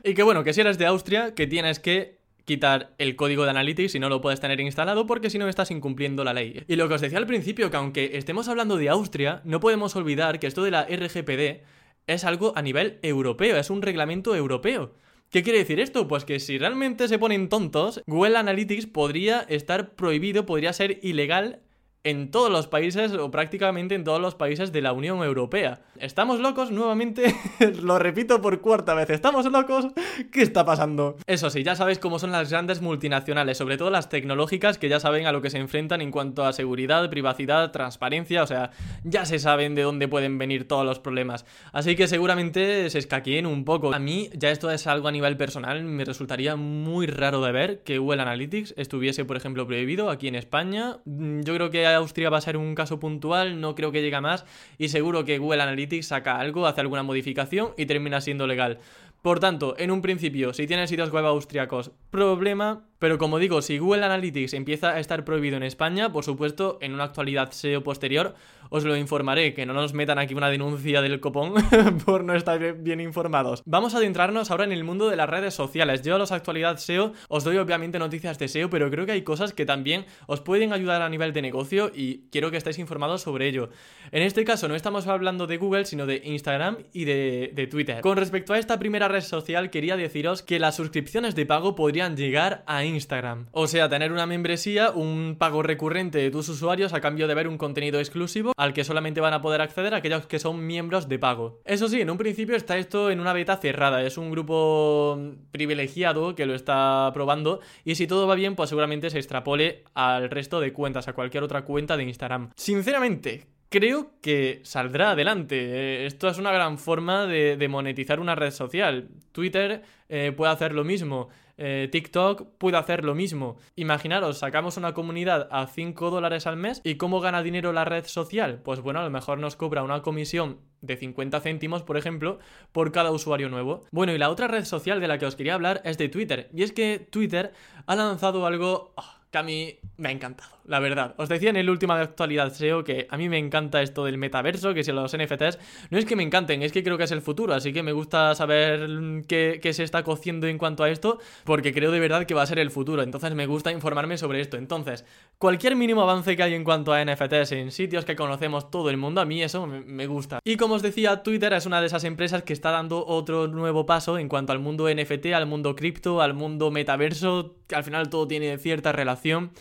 Y 0.04 0.16
que 0.16 0.24
bueno, 0.24 0.44
que 0.44 0.54
si 0.54 0.62
eres 0.62 0.80
de 0.80 0.88
Austria, 0.88 1.36
que 1.36 1.51
tienes 1.52 1.80
que 1.80 2.22
quitar 2.46 2.96
el 2.98 3.18
código 3.18 3.44
de 3.44 3.50
Analytics 3.50 3.92
si 3.92 4.00
no 4.00 4.08
lo 4.08 4.22
puedes 4.22 4.40
tener 4.40 4.62
instalado 4.62 5.06
porque 5.06 5.30
si 5.30 5.38
no 5.38 5.50
estás 5.50 5.70
incumpliendo 5.70 6.24
la 6.24 6.34
ley. 6.34 6.64
Y 6.66 6.78
lo 6.78 6.88
que 6.88 6.94
os 6.94 7.02
decía 7.02 7.18
al 7.18 7.28
principio, 7.28 7.70
que 7.70 7.76
aunque 7.76 8.12
estemos 8.14 8.48
hablando 8.48 8.78
de 8.78 8.88
Austria, 8.88 9.42
no 9.44 9.60
podemos 9.60 9.98
olvidar 9.98 10.40
que 10.40 10.48
esto 10.48 10.64
de 10.64 10.72
la 10.72 10.86
RGPD 10.86 11.62
es 12.08 12.24
algo 12.24 12.54
a 12.56 12.62
nivel 12.62 13.00
europeo, 13.02 13.58
es 13.58 13.70
un 13.70 13.82
reglamento 13.82 14.34
europeo. 14.34 14.94
¿Qué 15.30 15.44
quiere 15.44 15.60
decir 15.60 15.82
esto? 15.82 16.08
Pues 16.08 16.24
que 16.24 16.40
si 16.40 16.58
realmente 16.58 17.10
se 17.10 17.20
ponen 17.20 17.50
tontos, 17.50 18.02
Google 18.08 18.38
Analytics 18.38 18.88
podría 18.88 19.42
estar 19.42 19.96
prohibido, 19.96 20.46
podría 20.46 20.72
ser 20.72 21.00
ilegal 21.04 21.60
en 22.04 22.32
todos 22.32 22.52
los 22.52 22.68
países 22.68 23.14
o 23.14 23.30
prácticamente 23.30 23.96
en 23.96 24.04
todos 24.04 24.20
los 24.20 24.36
países 24.36 24.72
de 24.72 24.82
la 24.82 24.92
Unión 24.92 25.24
Europea. 25.24 25.82
¿Estamos 26.00 26.40
locos? 26.40 26.72
Nuevamente, 26.72 27.36
lo 27.82 28.00
repito 28.00 28.42
por 28.42 28.60
cuarta 28.62 28.94
vez, 28.96 29.10
¿estamos 29.12 29.46
locos? 29.52 29.88
¿Qué 30.32 30.42
está 30.42 30.66
pasando? 30.66 31.18
Eso 31.28 31.50
sí, 31.50 31.64
ya 31.64 31.76
sabéis 31.76 32.00
cómo 32.00 32.18
son 32.18 32.32
las 32.32 32.50
grandes 32.50 32.82
multinacionales, 32.82 33.58
sobre 33.58 33.78
todo 33.78 33.92
las 33.92 34.10
tecnológicas 34.10 34.78
que 34.80 34.90
ya 34.90 35.00
saben 35.00 35.28
a 35.28 35.32
lo 35.32 35.42
que 35.42 35.52
se 35.52 35.60
enfrentan 35.60 36.02
en 36.02 36.12
cuanto 36.12 36.44
a 36.44 36.54
seguridad, 36.54 37.08
privacidad, 37.10 37.72
transparencia, 37.72 38.42
o 38.44 38.48
sea, 38.48 38.72
ya 39.04 39.26
se 39.26 39.38
saben 39.38 39.76
de 39.76 39.84
dónde 39.84 40.08
pueden 40.08 40.38
venir 40.38 40.68
todos 40.68 40.86
los 40.86 41.00
problemas. 41.00 41.46
Así 41.72 41.96
que 41.96 42.08
seguramente 42.08 42.90
se 42.90 42.98
escaqueen 42.98 43.46
un 43.46 43.64
poco. 43.64 43.94
A 43.94 44.00
mí, 44.00 44.30
ya 44.34 44.50
esto 44.50 44.72
es 44.72 44.88
algo 44.88 45.08
a 45.08 45.12
nivel 45.12 45.38
personal, 45.38 45.84
me 45.84 46.04
resultaría 46.04 46.56
muy 46.56 47.06
raro 47.06 47.42
de 47.42 47.52
ver 47.52 47.84
que 47.84 48.00
Google 48.00 48.24
Analytics 48.24 48.74
estuviese, 48.78 49.24
por 49.26 49.38
ejemplo, 49.38 49.68
prohibido 49.68 50.10
aquí 50.10 50.28
en 50.28 50.36
España. 50.36 50.98
Mm, 51.06 51.42
yo 51.42 51.54
creo 51.54 51.70
que 51.70 51.91
Austria 51.96 52.30
va 52.30 52.38
a 52.38 52.42
ser 52.42 52.58
un 52.58 52.76
caso 52.76 53.00
puntual, 53.00 53.60
no 53.60 53.76
creo 53.76 53.92
que 53.92 54.02
llegue 54.02 54.22
más 54.22 54.46
y 54.78 54.90
seguro 54.90 55.26
que 55.26 55.38
Google 55.38 55.62
Analytics 55.62 56.08
saca 56.08 56.40
algo, 56.40 56.68
hace 56.68 56.82
alguna 56.82 57.04
modificación 57.04 57.74
y 57.78 57.86
termina 57.86 58.22
siendo 58.22 58.48
legal. 58.48 58.80
Por 59.22 59.40
tanto, 59.40 59.76
en 59.78 59.92
un 59.92 60.02
principio, 60.02 60.52
si 60.52 60.66
tienes 60.66 60.90
sitios 60.90 61.12
web 61.12 61.26
austriacos, 61.26 61.92
problema. 62.10 62.88
Pero 62.98 63.18
como 63.18 63.40
digo, 63.40 63.64
si 63.64 63.80
Google 63.80 64.06
Analytics 64.06 64.54
empieza 64.54 64.92
a 64.92 65.00
estar 65.00 65.26
prohibido 65.26 65.58
en 65.58 65.64
España, 65.64 66.12
por 66.12 66.24
supuesto, 66.24 66.78
en 66.82 66.94
una 66.94 67.06
actualidad 67.06 67.52
SEO 67.52 67.84
posterior, 67.84 68.36
os 68.70 68.84
lo 68.84 68.96
informaré, 68.96 69.56
que 69.56 69.66
no 69.66 69.74
nos 69.74 69.94
metan 69.94 70.20
aquí 70.20 70.36
una 70.36 70.52
denuncia 70.52 71.02
del 71.02 71.20
copón 71.20 71.54
por 72.06 72.24
no 72.24 72.36
estar 72.36 72.76
bien 72.76 73.02
informados. 73.02 73.64
Vamos 73.66 73.96
a 73.96 73.98
adentrarnos 73.98 74.52
ahora 74.52 74.66
en 74.66 74.72
el 74.72 74.84
mundo 74.84 75.10
de 75.10 75.16
las 75.16 75.28
redes 75.28 75.56
sociales. 75.56 76.04
Yo 76.04 76.14
a 76.14 76.20
los 76.20 76.32
actualidad 76.32 76.78
SEO 76.78 77.14
os 77.28 77.44
doy 77.44 77.58
obviamente 77.58 77.98
noticias 77.98 78.38
de 78.38 78.48
SEO, 78.48 78.70
pero 78.70 78.92
creo 78.92 79.08
que 79.08 79.14
hay 79.14 79.24
cosas 79.24 79.52
que 79.52 79.66
también 79.66 80.06
os 80.28 80.42
pueden 80.42 80.72
ayudar 80.72 81.02
a 81.02 81.10
nivel 81.10 81.34
de 81.34 81.42
negocio 81.42 81.92
y 81.94 82.30
quiero 82.32 82.52
que 82.52 82.58
estéis 82.58 82.78
informados 82.78 83.24
sobre 83.24 83.48
ello. 83.48 83.70
En 84.12 84.22
este 84.22 84.46
caso 84.46 84.68
no 84.68 84.76
estamos 84.76 85.08
hablando 85.08 85.48
de 85.48 85.58
Google, 85.58 85.86
sino 85.86 86.06
de 86.06 86.22
Instagram 86.24 86.78
y 86.94 87.06
de, 87.06 87.52
de 87.56 87.66
Twitter. 87.66 88.02
Con 88.02 88.16
respecto 88.18 88.54
a 88.54 88.60
esta 88.60 88.78
primera 88.78 89.08
red 89.12 89.22
social, 89.22 89.70
quería 89.70 89.98
deciros 89.98 90.42
que 90.42 90.60
las 90.60 90.76
suscripciones 90.76 91.36
de 91.36 91.46
pago 91.46 91.76
podrían 91.76 92.18
llegar 92.18 92.64
a 92.68 92.84
Instagram. 92.84 93.48
O 93.52 93.68
sea, 93.68 93.90
tener 93.90 94.12
una 94.12 94.26
membresía, 94.26 94.92
un 94.92 95.36
pago 95.38 95.64
recurrente 95.64 96.18
de 96.18 96.32
tus 96.32 96.50
usuarios 96.50 96.94
a 96.94 97.02
cambio 97.02 97.28
de 97.28 97.36
ver 97.36 97.48
un 97.48 97.58
contenido 97.58 98.00
exclusivo 98.00 98.54
al 98.58 98.74
que 98.74 98.84
solamente 98.84 99.22
van 99.22 99.34
a 99.34 99.42
poder 99.42 99.62
acceder 99.62 99.94
aquellos 99.94 100.26
que 100.26 100.40
son 100.40 100.66
miembros 100.66 101.08
de 101.08 101.20
pago. 101.20 101.62
Eso 101.66 101.88
sí, 101.88 102.02
en 102.02 102.10
un 102.10 102.18
principio 102.18 102.56
está 102.56 102.78
esto 102.78 103.12
en 103.12 103.20
una 103.20 103.34
beta 103.34 103.58
cerrada, 103.58 104.04
es 104.04 104.18
un 104.18 104.32
grupo 104.32 105.20
privilegiado 105.52 106.36
que 106.36 106.46
lo 106.46 106.56
está 106.56 107.12
probando 107.14 107.60
y 107.84 107.96
si 107.96 108.08
todo 108.08 108.28
va 108.28 108.36
bien, 108.36 108.56
pues 108.56 108.70
seguramente 108.70 109.10
se 109.10 109.18
extrapole 109.18 109.84
al 109.94 110.30
resto 110.30 110.60
de 110.60 110.74
cuentas, 110.74 111.08
a 111.08 111.14
cualquier 111.14 111.44
otra 111.44 111.64
cuenta 111.64 111.98
de 111.98 112.04
Instagram. 112.04 112.52
Sinceramente, 112.56 113.48
creo 113.72 114.12
que 114.22 114.60
saldrá 114.64 115.12
adelante. 115.12 115.56
Eh, 115.58 116.06
esto 116.06 116.28
es 116.28 116.38
una 116.38 116.52
gran 116.52 116.78
forma 116.78 117.26
de, 117.26 117.68
monetizar 117.70 118.20
una 118.20 118.36
red 118.36 118.52
social. 118.52 119.08
Twitter 119.32 119.82
eh, 120.10 120.34
puede 120.36 120.52
hacer 120.52 120.74
lo 120.74 120.84
mismo. 120.84 121.30
Eh, 121.58 121.88
TikTok 121.92 122.58
puede 122.58 122.78
hacer 122.78 123.06
lo 123.06 123.16
mismo. 123.16 123.58
Imaginaros, 123.76 124.40
sacamos 124.40 124.78
una 124.78 124.94
comunidad 124.94 125.48
a 125.52 125.68
5 125.68 126.10
dólares 126.10 126.48
al 126.48 126.58
mes 126.58 126.82
y 126.84 126.96
¿cómo 126.96 127.22
gana 127.22 127.44
dinero 127.44 127.72
la 127.72 127.86
red 127.86 128.06
social? 128.06 128.60
Pues 128.64 128.82
bueno, 128.82 129.00
a 129.00 129.04
lo 129.04 129.10
mejor 129.10 129.38
nos 129.38 129.56
cobra 129.56 129.84
una 129.84 130.02
comisión 130.02 130.60
de 130.82 130.98
50 130.98 131.40
céntimos, 131.40 131.84
por 131.84 131.98
ejemplo, 131.98 132.40
por 132.72 132.92
cada 132.92 133.12
usuario 133.12 133.48
nuevo. 133.48 133.86
Bueno, 133.92 134.14
y 134.14 134.18
la 134.18 134.32
otra 134.32 134.48
red 134.48 134.66
social 134.66 135.00
de 135.00 135.08
la 135.08 135.18
que 135.18 135.28
os 135.28 135.36
quería 135.36 135.54
hablar 135.54 135.82
es 135.86 135.98
de 135.98 136.10
Twitter. 136.10 136.50
Y 136.54 136.64
es 136.64 136.74
que 136.74 137.08
Twitter 137.10 137.54
ha 137.86 137.96
lanzado 137.96 138.46
algo... 138.46 138.94
Ah, 138.98 139.21
que 139.32 139.38
a 139.38 139.44
mí 139.44 139.80
me 139.98 140.10
ha 140.10 140.12
encantado, 140.12 140.52
la 140.66 140.80
verdad. 140.80 141.16
Os 141.18 141.30
decía 141.30 141.50
en 141.50 141.56
el 141.56 141.70
último 141.70 141.96
de 141.96 142.02
actualidad 142.02 142.52
SEO 142.52 142.84
que 142.84 143.08
a 143.10 143.18
mí 143.18 143.30
me 143.30 143.38
encanta 143.38 143.82
esto 143.82 144.04
del 144.04 144.18
metaverso, 144.18 144.74
que 144.74 144.84
si 144.84 144.92
los 144.92 145.16
NFTs, 145.16 145.58
no 145.90 145.98
es 145.98 146.06
que 146.06 146.18
me 146.18 146.24
encanten, 146.24 146.62
es 146.64 146.74
que 146.74 146.84
creo 146.84 146.98
que 146.98 147.06
es 147.06 147.12
el 147.12 147.22
futuro, 147.22 147.54
así 147.54 147.72
que 147.72 147.82
me 147.82 147.94
gusta 147.94 148.36
saber 148.36 149.24
qué, 149.28 149.60
qué, 149.62 149.74
se 149.74 149.84
está 149.84 150.04
cociendo 150.04 150.48
en 150.48 150.58
cuanto 150.58 150.84
a 150.84 150.90
esto, 150.90 151.20
porque 151.46 151.74
creo 151.74 151.92
de 151.92 152.00
verdad 152.02 152.26
que 152.26 152.34
va 152.34 152.42
a 152.42 152.46
ser 152.46 152.60
el 152.60 152.72
futuro, 152.72 153.04
entonces 153.04 153.34
me 153.34 153.46
gusta 153.46 153.72
informarme 153.72 154.18
sobre 154.18 154.42
esto. 154.42 154.58
Entonces, 154.58 155.06
cualquier 155.42 155.76
mínimo 155.76 156.04
avance 156.04 156.38
que 156.38 156.44
hay 156.44 156.54
en 156.54 156.64
cuanto 156.64 156.94
a 156.94 157.04
NFTs 157.04 157.54
en 157.54 157.72
sitios 157.72 158.06
que 158.06 158.16
conocemos 158.16 158.70
todo 158.70 158.92
el 158.92 158.98
mundo, 158.98 159.22
a 159.22 159.26
mí 159.26 159.42
eso 159.42 159.66
me, 159.66 160.06
gusta. 160.06 160.40
Y 160.46 160.56
como 160.56 160.76
os 160.76 160.84
decía, 160.84 161.24
Twitter 161.24 161.52
es 161.54 161.66
una 161.66 161.82
de 161.82 161.88
esas 161.88 162.04
empresas 162.04 162.44
que 162.44 162.54
está 162.54 162.70
dando 162.70 163.04
otro 163.08 163.48
nuevo 163.48 163.88
paso 163.88 164.20
en 164.20 164.30
cuanto 164.30 164.52
al 164.52 164.60
mundo 164.60 164.88
NFT, 164.88 165.34
al 165.34 165.48
mundo 165.48 165.76
cripto, 165.76 166.22
al 166.22 166.36
mundo 166.36 166.70
metaverso, 166.70 167.56
que 167.66 167.74
al 167.74 167.84
final 167.84 168.12
todo 168.12 168.28
tiene 168.28 168.56
cierta 168.60 168.92
relación 168.92 169.52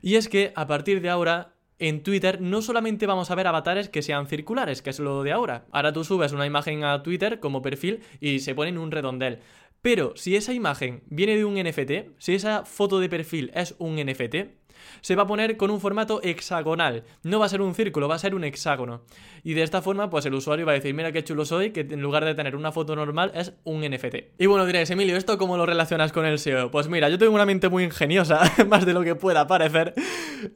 y 0.00 0.14
es 0.14 0.28
que 0.28 0.52
a 0.54 0.68
partir 0.68 1.00
de 1.00 1.10
ahora 1.10 1.54
en 1.80 2.04
Twitter 2.04 2.40
no 2.40 2.62
solamente 2.62 3.06
vamos 3.06 3.32
a 3.32 3.34
ver 3.34 3.48
avatares 3.48 3.88
que 3.88 4.02
sean 4.02 4.28
circulares, 4.28 4.80
que 4.80 4.90
es 4.90 5.00
lo 5.00 5.24
de 5.24 5.32
ahora. 5.32 5.66
Ahora 5.72 5.92
tú 5.92 6.04
subes 6.04 6.30
una 6.30 6.46
imagen 6.46 6.84
a 6.84 7.02
Twitter 7.02 7.40
como 7.40 7.62
perfil 7.62 8.00
y 8.20 8.38
se 8.38 8.54
pone 8.54 8.70
en 8.70 8.78
un 8.78 8.92
redondel. 8.92 9.40
Pero 9.82 10.12
si 10.14 10.36
esa 10.36 10.52
imagen 10.52 11.02
viene 11.06 11.36
de 11.36 11.44
un 11.44 11.54
NFT, 11.54 12.16
si 12.18 12.36
esa 12.36 12.64
foto 12.64 13.00
de 13.00 13.08
perfil 13.08 13.50
es 13.54 13.74
un 13.78 13.96
NFT, 13.96 14.65
se 15.00 15.16
va 15.16 15.24
a 15.24 15.26
poner 15.26 15.56
con 15.56 15.70
un 15.70 15.80
formato 15.80 16.20
hexagonal. 16.22 17.04
No 17.22 17.38
va 17.38 17.46
a 17.46 17.48
ser 17.48 17.60
un 17.60 17.74
círculo, 17.74 18.08
va 18.08 18.16
a 18.16 18.18
ser 18.18 18.34
un 18.34 18.44
hexágono. 18.44 19.02
Y 19.42 19.54
de 19.54 19.62
esta 19.62 19.82
forma, 19.82 20.10
pues 20.10 20.26
el 20.26 20.34
usuario 20.34 20.66
va 20.66 20.72
a 20.72 20.74
decir, 20.74 20.94
mira 20.94 21.12
qué 21.12 21.22
chulo 21.22 21.44
soy, 21.44 21.70
que 21.70 21.80
en 21.80 22.02
lugar 22.02 22.24
de 22.24 22.34
tener 22.34 22.56
una 22.56 22.72
foto 22.72 22.96
normal 22.96 23.30
es 23.34 23.52
un 23.64 23.80
NFT. 23.82 24.38
Y 24.38 24.46
bueno, 24.46 24.66
diréis, 24.66 24.90
Emilio, 24.90 25.16
¿esto 25.16 25.38
cómo 25.38 25.56
lo 25.56 25.66
relacionas 25.66 26.12
con 26.12 26.26
el 26.26 26.38
SEO? 26.38 26.70
Pues 26.70 26.88
mira, 26.88 27.08
yo 27.08 27.18
tengo 27.18 27.34
una 27.34 27.46
mente 27.46 27.68
muy 27.68 27.84
ingeniosa, 27.84 28.40
más 28.68 28.84
de 28.84 28.92
lo 28.92 29.02
que 29.02 29.14
pueda 29.14 29.46
parecer. 29.46 29.94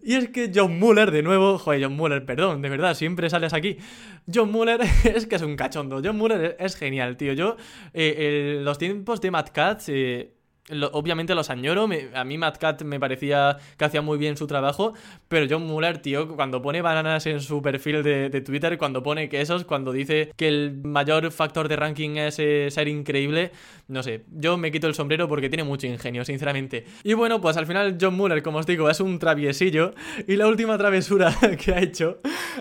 Y 0.03 0.15
es 0.15 0.29
que 0.31 0.51
John 0.55 0.79
Muller, 0.79 1.11
de 1.11 1.23
nuevo, 1.23 1.59
joder, 1.59 1.85
John 1.85 1.97
Muller, 1.97 2.25
perdón, 2.25 2.63
de 2.63 2.69
verdad, 2.69 2.95
siempre 2.95 3.31
sales 3.31 3.53
aquí. 3.53 3.79
John 4.33 4.51
Muller 4.51 4.81
es 5.05 5.27
que 5.27 5.37
es 5.37 5.43
un 5.43 5.57
cachondo. 5.57 6.01
John 6.05 6.17
Muller 6.17 6.57
es 6.59 6.77
genial, 6.77 7.17
tío. 7.17 7.33
Yo, 7.33 7.57
eh, 7.95 8.61
los 8.63 8.79
tiempos 8.79 9.21
de 9.21 9.31
Mad 9.31 9.47
Cats, 9.53 9.89
eh, 9.89 10.35
obviamente 10.93 11.35
los 11.35 11.51
añoro. 11.51 11.89
a 12.15 12.25
mí 12.25 12.39
Matt 12.39 12.59
Cat 12.59 12.83
me 12.83 13.01
parecía 13.01 13.57
que 13.77 13.85
hacía 13.85 14.03
muy 14.03 14.19
bien 14.19 14.37
su 14.37 14.47
trabajo. 14.47 14.95
Pero 15.29 15.47
John 15.49 15.67
Muller, 15.67 15.99
tío, 15.99 16.29
cuando 16.37 16.63
pone 16.63 16.83
bananas 16.83 17.27
en 17.27 17.41
su 17.41 17.63
perfil 17.63 18.03
de, 18.03 18.41
Twitter, 18.41 18.79
cuando 18.79 19.03
pone 19.03 19.29
quesos, 19.29 19.65
cuando 19.65 19.93
dice 19.93 20.33
que 20.37 20.49
el 20.49 20.81
mayor 20.83 21.31
factor 21.31 21.69
de 21.69 21.77
ranking 21.77 22.17
es 22.17 22.39
eh, 22.39 22.69
ser 22.71 22.89
increíble, 22.89 23.53
no 23.89 24.03
sé, 24.03 24.25
yo 24.31 24.57
me 24.57 24.71
quito 24.71 24.87
el 24.87 24.95
sombrero 24.95 25.29
porque 25.29 25.49
tiene 25.49 25.65
mucho 25.65 25.87
ingenio, 25.87 26.25
sinceramente. 26.25 26.85
Y 27.03 27.15
bueno, 27.15 27.41
pues 27.41 27.57
al 27.57 27.67
final 27.67 27.99
John 28.01 28.15
Muller, 28.15 28.43
como 28.43 28.59
os 28.59 28.67
digo, 28.67 28.89
es 28.89 29.01
un 29.01 29.19
traviesillo. 29.19 29.95
Y 30.27 30.37
la 30.37 30.47
última 30.47 30.79
travesura 30.79 31.35
que 31.65 31.73
ha 31.73 31.81
hecho 31.81 32.19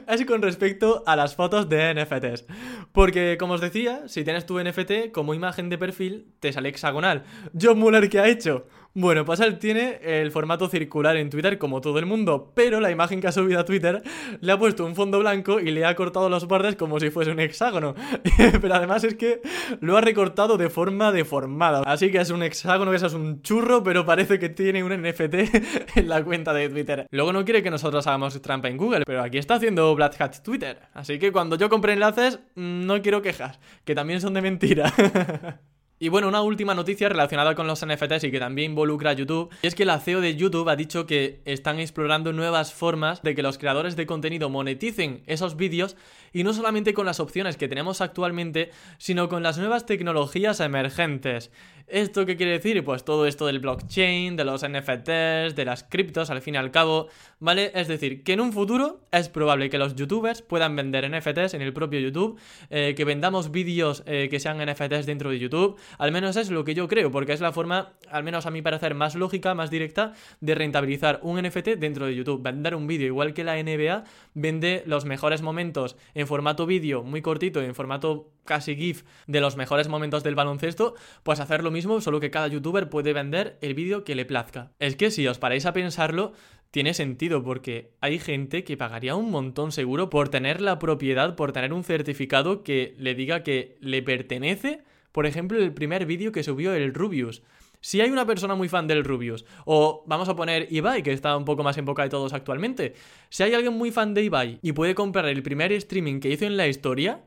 es 0.07 0.25
con 0.25 0.41
respecto 0.41 1.03
a 1.05 1.15
las 1.15 1.35
fotos 1.35 1.69
de 1.69 1.93
NFTs. 1.93 2.45
Porque, 2.91 3.37
como 3.39 3.53
os 3.53 3.61
decía, 3.61 4.07
si 4.07 4.23
tienes 4.23 4.45
tu 4.45 4.59
NFT 4.59 5.11
como 5.11 5.33
imagen 5.33 5.69
de 5.69 5.77
perfil, 5.77 6.27
te 6.39 6.51
sale 6.51 6.69
hexagonal. 6.69 7.23
John 7.59 7.79
Muller 7.79 7.98
¿qué 8.07 8.19
ha 8.19 8.27
hecho? 8.27 8.67
Bueno, 8.95 9.23
pues 9.23 9.39
él 9.39 9.59
tiene 9.59 9.99
el 10.03 10.31
formato 10.31 10.67
circular 10.67 11.15
en 11.15 11.29
Twitter 11.29 11.59
como 11.59 11.79
todo 11.79 11.99
el 11.99 12.07
mundo, 12.07 12.51
pero 12.55 12.79
la 12.79 12.89
imagen 12.89 13.21
que 13.21 13.27
ha 13.27 13.31
subido 13.31 13.59
a 13.59 13.63
Twitter 13.63 14.01
le 14.41 14.51
ha 14.51 14.57
puesto 14.57 14.83
un 14.83 14.95
fondo 14.95 15.19
blanco 15.19 15.59
y 15.59 15.69
le 15.71 15.85
ha 15.85 15.95
cortado 15.95 16.27
los 16.27 16.47
bordes 16.47 16.75
como 16.75 16.99
si 16.99 17.11
fuese 17.11 17.31
un 17.31 17.39
hexágono. 17.39 17.93
pero 18.61 18.73
además 18.73 19.03
es 19.03 19.13
que 19.13 19.41
lo 19.79 19.95
ha 19.95 20.01
recortado 20.01 20.57
de 20.57 20.69
forma 20.71 21.11
deformada. 21.11 21.83
Así 21.85 22.11
que 22.11 22.19
es 22.19 22.31
un 22.31 22.41
hexágono, 22.41 22.89
que 22.89 22.97
es 22.97 23.13
un 23.13 23.43
churro, 23.43 23.83
pero 23.83 24.05
parece 24.05 24.39
que 24.39 24.49
tiene 24.49 24.83
un 24.83 24.91
NFT 24.91 25.35
en 25.95 26.09
la 26.09 26.23
cuenta 26.23 26.51
de 26.51 26.67
Twitter. 26.67 27.05
Luego 27.11 27.31
no 27.31 27.45
quiere 27.45 27.61
que 27.61 27.69
nosotros 27.69 28.07
hagamos 28.07 28.41
trampa 28.41 28.69
en 28.69 28.77
Google, 28.77 29.03
pero 29.05 29.21
aquí 29.21 29.37
está 29.37 29.55
haciendo 29.55 29.93
Black 29.93 30.19
Hat 30.19 30.41
Twitter. 30.43 30.79
Así 30.93 31.19
que 31.19 31.31
cuando 31.31 31.57
yo 31.57 31.69
compre 31.69 31.93
enlaces, 31.93 32.39
no 32.55 33.01
quiero 33.03 33.21
quejas, 33.21 33.59
que 33.85 33.93
también 33.93 34.19
son 34.19 34.33
de 34.33 34.41
mentira. 34.41 34.91
Y 36.01 36.07
bueno, 36.07 36.29
una 36.29 36.41
última 36.41 36.73
noticia 36.73 37.09
relacionada 37.09 37.55
con 37.55 37.67
los 37.67 37.85
NFTs 37.85 38.23
y 38.23 38.31
que 38.31 38.39
también 38.39 38.71
involucra 38.71 39.09
a 39.09 39.13
YouTube, 39.13 39.49
es 39.61 39.75
que 39.75 39.83
la 39.83 39.99
CEO 39.99 40.21
de 40.21 40.37
YouTube 40.37 40.69
ha 40.69 40.77
dicho 40.77 41.05
que 41.05 41.41
están 41.43 41.77
explorando 41.77 42.31
nuevas 42.31 42.73
formas 42.73 43.21
de 43.21 43.35
que 43.35 43.43
los 43.43 43.57
creadores 43.57 43.97
de 43.97 44.05
contenido 44.05 44.49
moneticen 44.49 45.23
esos 45.27 45.57
vídeos 45.57 45.97
y 46.31 46.45
no 46.45 46.53
solamente 46.53 46.93
con 46.93 47.05
las 47.05 47.19
opciones 47.19 47.57
que 47.57 47.67
tenemos 47.67 47.99
actualmente, 47.99 48.71
sino 48.97 49.27
con 49.27 49.43
las 49.43 49.57
nuevas 49.57 49.85
tecnologías 49.85 50.61
emergentes. 50.61 51.51
¿Esto 51.89 52.27
qué 52.27 52.37
quiere 52.37 52.51
decir? 52.51 52.83
Pues 52.83 53.03
todo 53.03 53.25
esto 53.25 53.47
del 53.47 53.57
blockchain, 53.57 54.35
de 54.35 54.45
los 54.45 54.61
NFTs, 54.61 55.55
de 55.55 55.63
las 55.65 55.83
criptos, 55.83 56.29
al 56.29 56.39
fin 56.39 56.53
y 56.53 56.57
al 56.59 56.69
cabo, 56.69 57.07
¿vale? 57.39 57.71
Es 57.73 57.87
decir, 57.87 58.23
que 58.23 58.33
en 58.33 58.41
un 58.41 58.53
futuro 58.53 59.01
es 59.11 59.27
probable 59.27 59.71
que 59.71 59.79
los 59.79 59.95
youtubers 59.95 60.43
puedan 60.43 60.75
vender 60.75 61.09
NFTs 61.09 61.55
en 61.55 61.63
el 61.63 61.73
propio 61.73 61.99
YouTube, 61.99 62.39
eh, 62.69 62.93
que 62.95 63.05
vendamos 63.05 63.49
vídeos 63.49 64.03
eh, 64.05 64.27
que 64.29 64.39
sean 64.39 64.63
NFTs 64.63 65.07
dentro 65.07 65.31
de 65.31 65.39
YouTube, 65.39 65.79
al 65.97 66.11
menos 66.11 66.35
es 66.35 66.49
lo 66.49 66.63
que 66.63 66.73
yo 66.73 66.87
creo, 66.87 67.11
porque 67.11 67.33
es 67.33 67.41
la 67.41 67.51
forma, 67.51 67.93
al 68.09 68.23
menos 68.23 68.45
a 68.45 68.51
mi 68.51 68.61
parecer, 68.61 68.95
más 68.95 69.15
lógica, 69.15 69.53
más 69.53 69.69
directa 69.69 70.13
de 70.41 70.55
rentabilizar 70.55 71.19
un 71.23 71.41
NFT 71.41 71.77
dentro 71.77 72.05
de 72.05 72.15
YouTube. 72.15 72.41
Vender 72.41 72.75
un 72.75 72.87
vídeo, 72.87 73.07
igual 73.07 73.33
que 73.33 73.43
la 73.43 73.61
NBA 73.61 74.03
vende 74.33 74.83
los 74.85 75.05
mejores 75.05 75.41
momentos 75.41 75.97
en 76.13 76.27
formato 76.27 76.65
vídeo 76.65 77.03
muy 77.03 77.21
cortito, 77.21 77.61
en 77.61 77.75
formato 77.75 78.31
casi 78.45 78.75
GIF 78.75 79.03
de 79.27 79.41
los 79.41 79.57
mejores 79.57 79.87
momentos 79.87 80.23
del 80.23 80.35
baloncesto, 80.35 80.95
pues 81.23 81.39
hacer 81.39 81.63
lo 81.63 81.71
mismo, 81.71 82.01
solo 82.01 82.19
que 82.19 82.31
cada 82.31 82.47
youtuber 82.47 82.89
puede 82.89 83.13
vender 83.13 83.57
el 83.61 83.75
vídeo 83.75 84.03
que 84.03 84.15
le 84.15 84.25
plazca. 84.25 84.71
Es 84.79 84.95
que 84.95 85.11
si 85.11 85.27
os 85.27 85.37
paráis 85.37 85.65
a 85.65 85.73
pensarlo, 85.73 86.33
tiene 86.71 86.93
sentido 86.93 87.43
porque 87.43 87.91
hay 87.99 88.19
gente 88.19 88.63
que 88.63 88.77
pagaría 88.77 89.15
un 89.15 89.31
montón 89.31 89.71
seguro 89.71 90.09
por 90.09 90.29
tener 90.29 90.61
la 90.61 90.79
propiedad, 90.79 91.35
por 91.35 91.51
tener 91.51 91.73
un 91.73 91.83
certificado 91.83 92.63
que 92.63 92.95
le 92.97 93.15
diga 93.15 93.43
que 93.43 93.77
le 93.81 94.03
pertenece 94.03 94.83
por 95.11 95.25
ejemplo, 95.25 95.57
el 95.57 95.73
primer 95.73 96.05
vídeo 96.05 96.31
que 96.31 96.43
subió 96.43 96.73
el 96.73 96.93
Rubius. 96.93 97.43
Si 97.81 98.01
hay 98.01 98.09
una 98.11 98.25
persona 98.25 98.55
muy 98.55 98.67
fan 98.67 98.87
del 98.87 99.05
Rubius, 99.05 99.45
o 99.65 100.03
vamos 100.05 100.27
a 100.27 100.35
poner 100.35 100.67
Ibai, 100.69 101.01
que 101.01 101.13
está 101.13 101.37
un 101.37 101.45
poco 101.45 101.63
más 101.63 101.77
en 101.77 101.85
boca 101.85 102.03
de 102.03 102.09
todos 102.09 102.33
actualmente, 102.33 102.93
si 103.29 103.43
hay 103.43 103.53
alguien 103.53 103.73
muy 103.73 103.91
fan 103.91 104.13
de 104.13 104.23
Ibai 104.23 104.59
y 104.61 104.73
puede 104.73 104.95
comprar 104.95 105.25
el 105.27 105.41
primer 105.43 105.71
streaming 105.71 106.19
que 106.19 106.29
hizo 106.29 106.45
en 106.45 106.57
la 106.57 106.67
historia, 106.67 107.23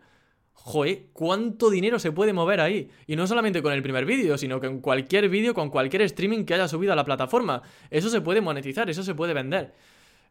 joe, 0.53 1.09
¿cuánto 1.13 1.71
dinero 1.71 1.99
se 1.99 2.13
puede 2.13 2.33
mover 2.33 2.61
ahí? 2.61 2.91
Y 3.07 3.17
no 3.17 3.27
solamente 3.27 3.63
con 3.63 3.73
el 3.73 3.83
primer 3.83 4.05
vídeo, 4.05 4.37
sino 4.37 4.61
con 4.61 4.81
cualquier 4.81 5.29
vídeo, 5.29 5.55
con 5.55 5.71
cualquier 5.71 6.03
streaming 6.03 6.45
que 6.45 6.55
haya 6.55 6.69
subido 6.69 6.93
a 6.93 6.97
la 6.97 7.05
plataforma. 7.05 7.63
Eso 7.91 8.11
se 8.11 8.21
puede 8.21 8.41
monetizar, 8.41 8.89
eso 8.91 9.03
se 9.03 9.15
puede 9.15 9.35
vender. 9.35 9.75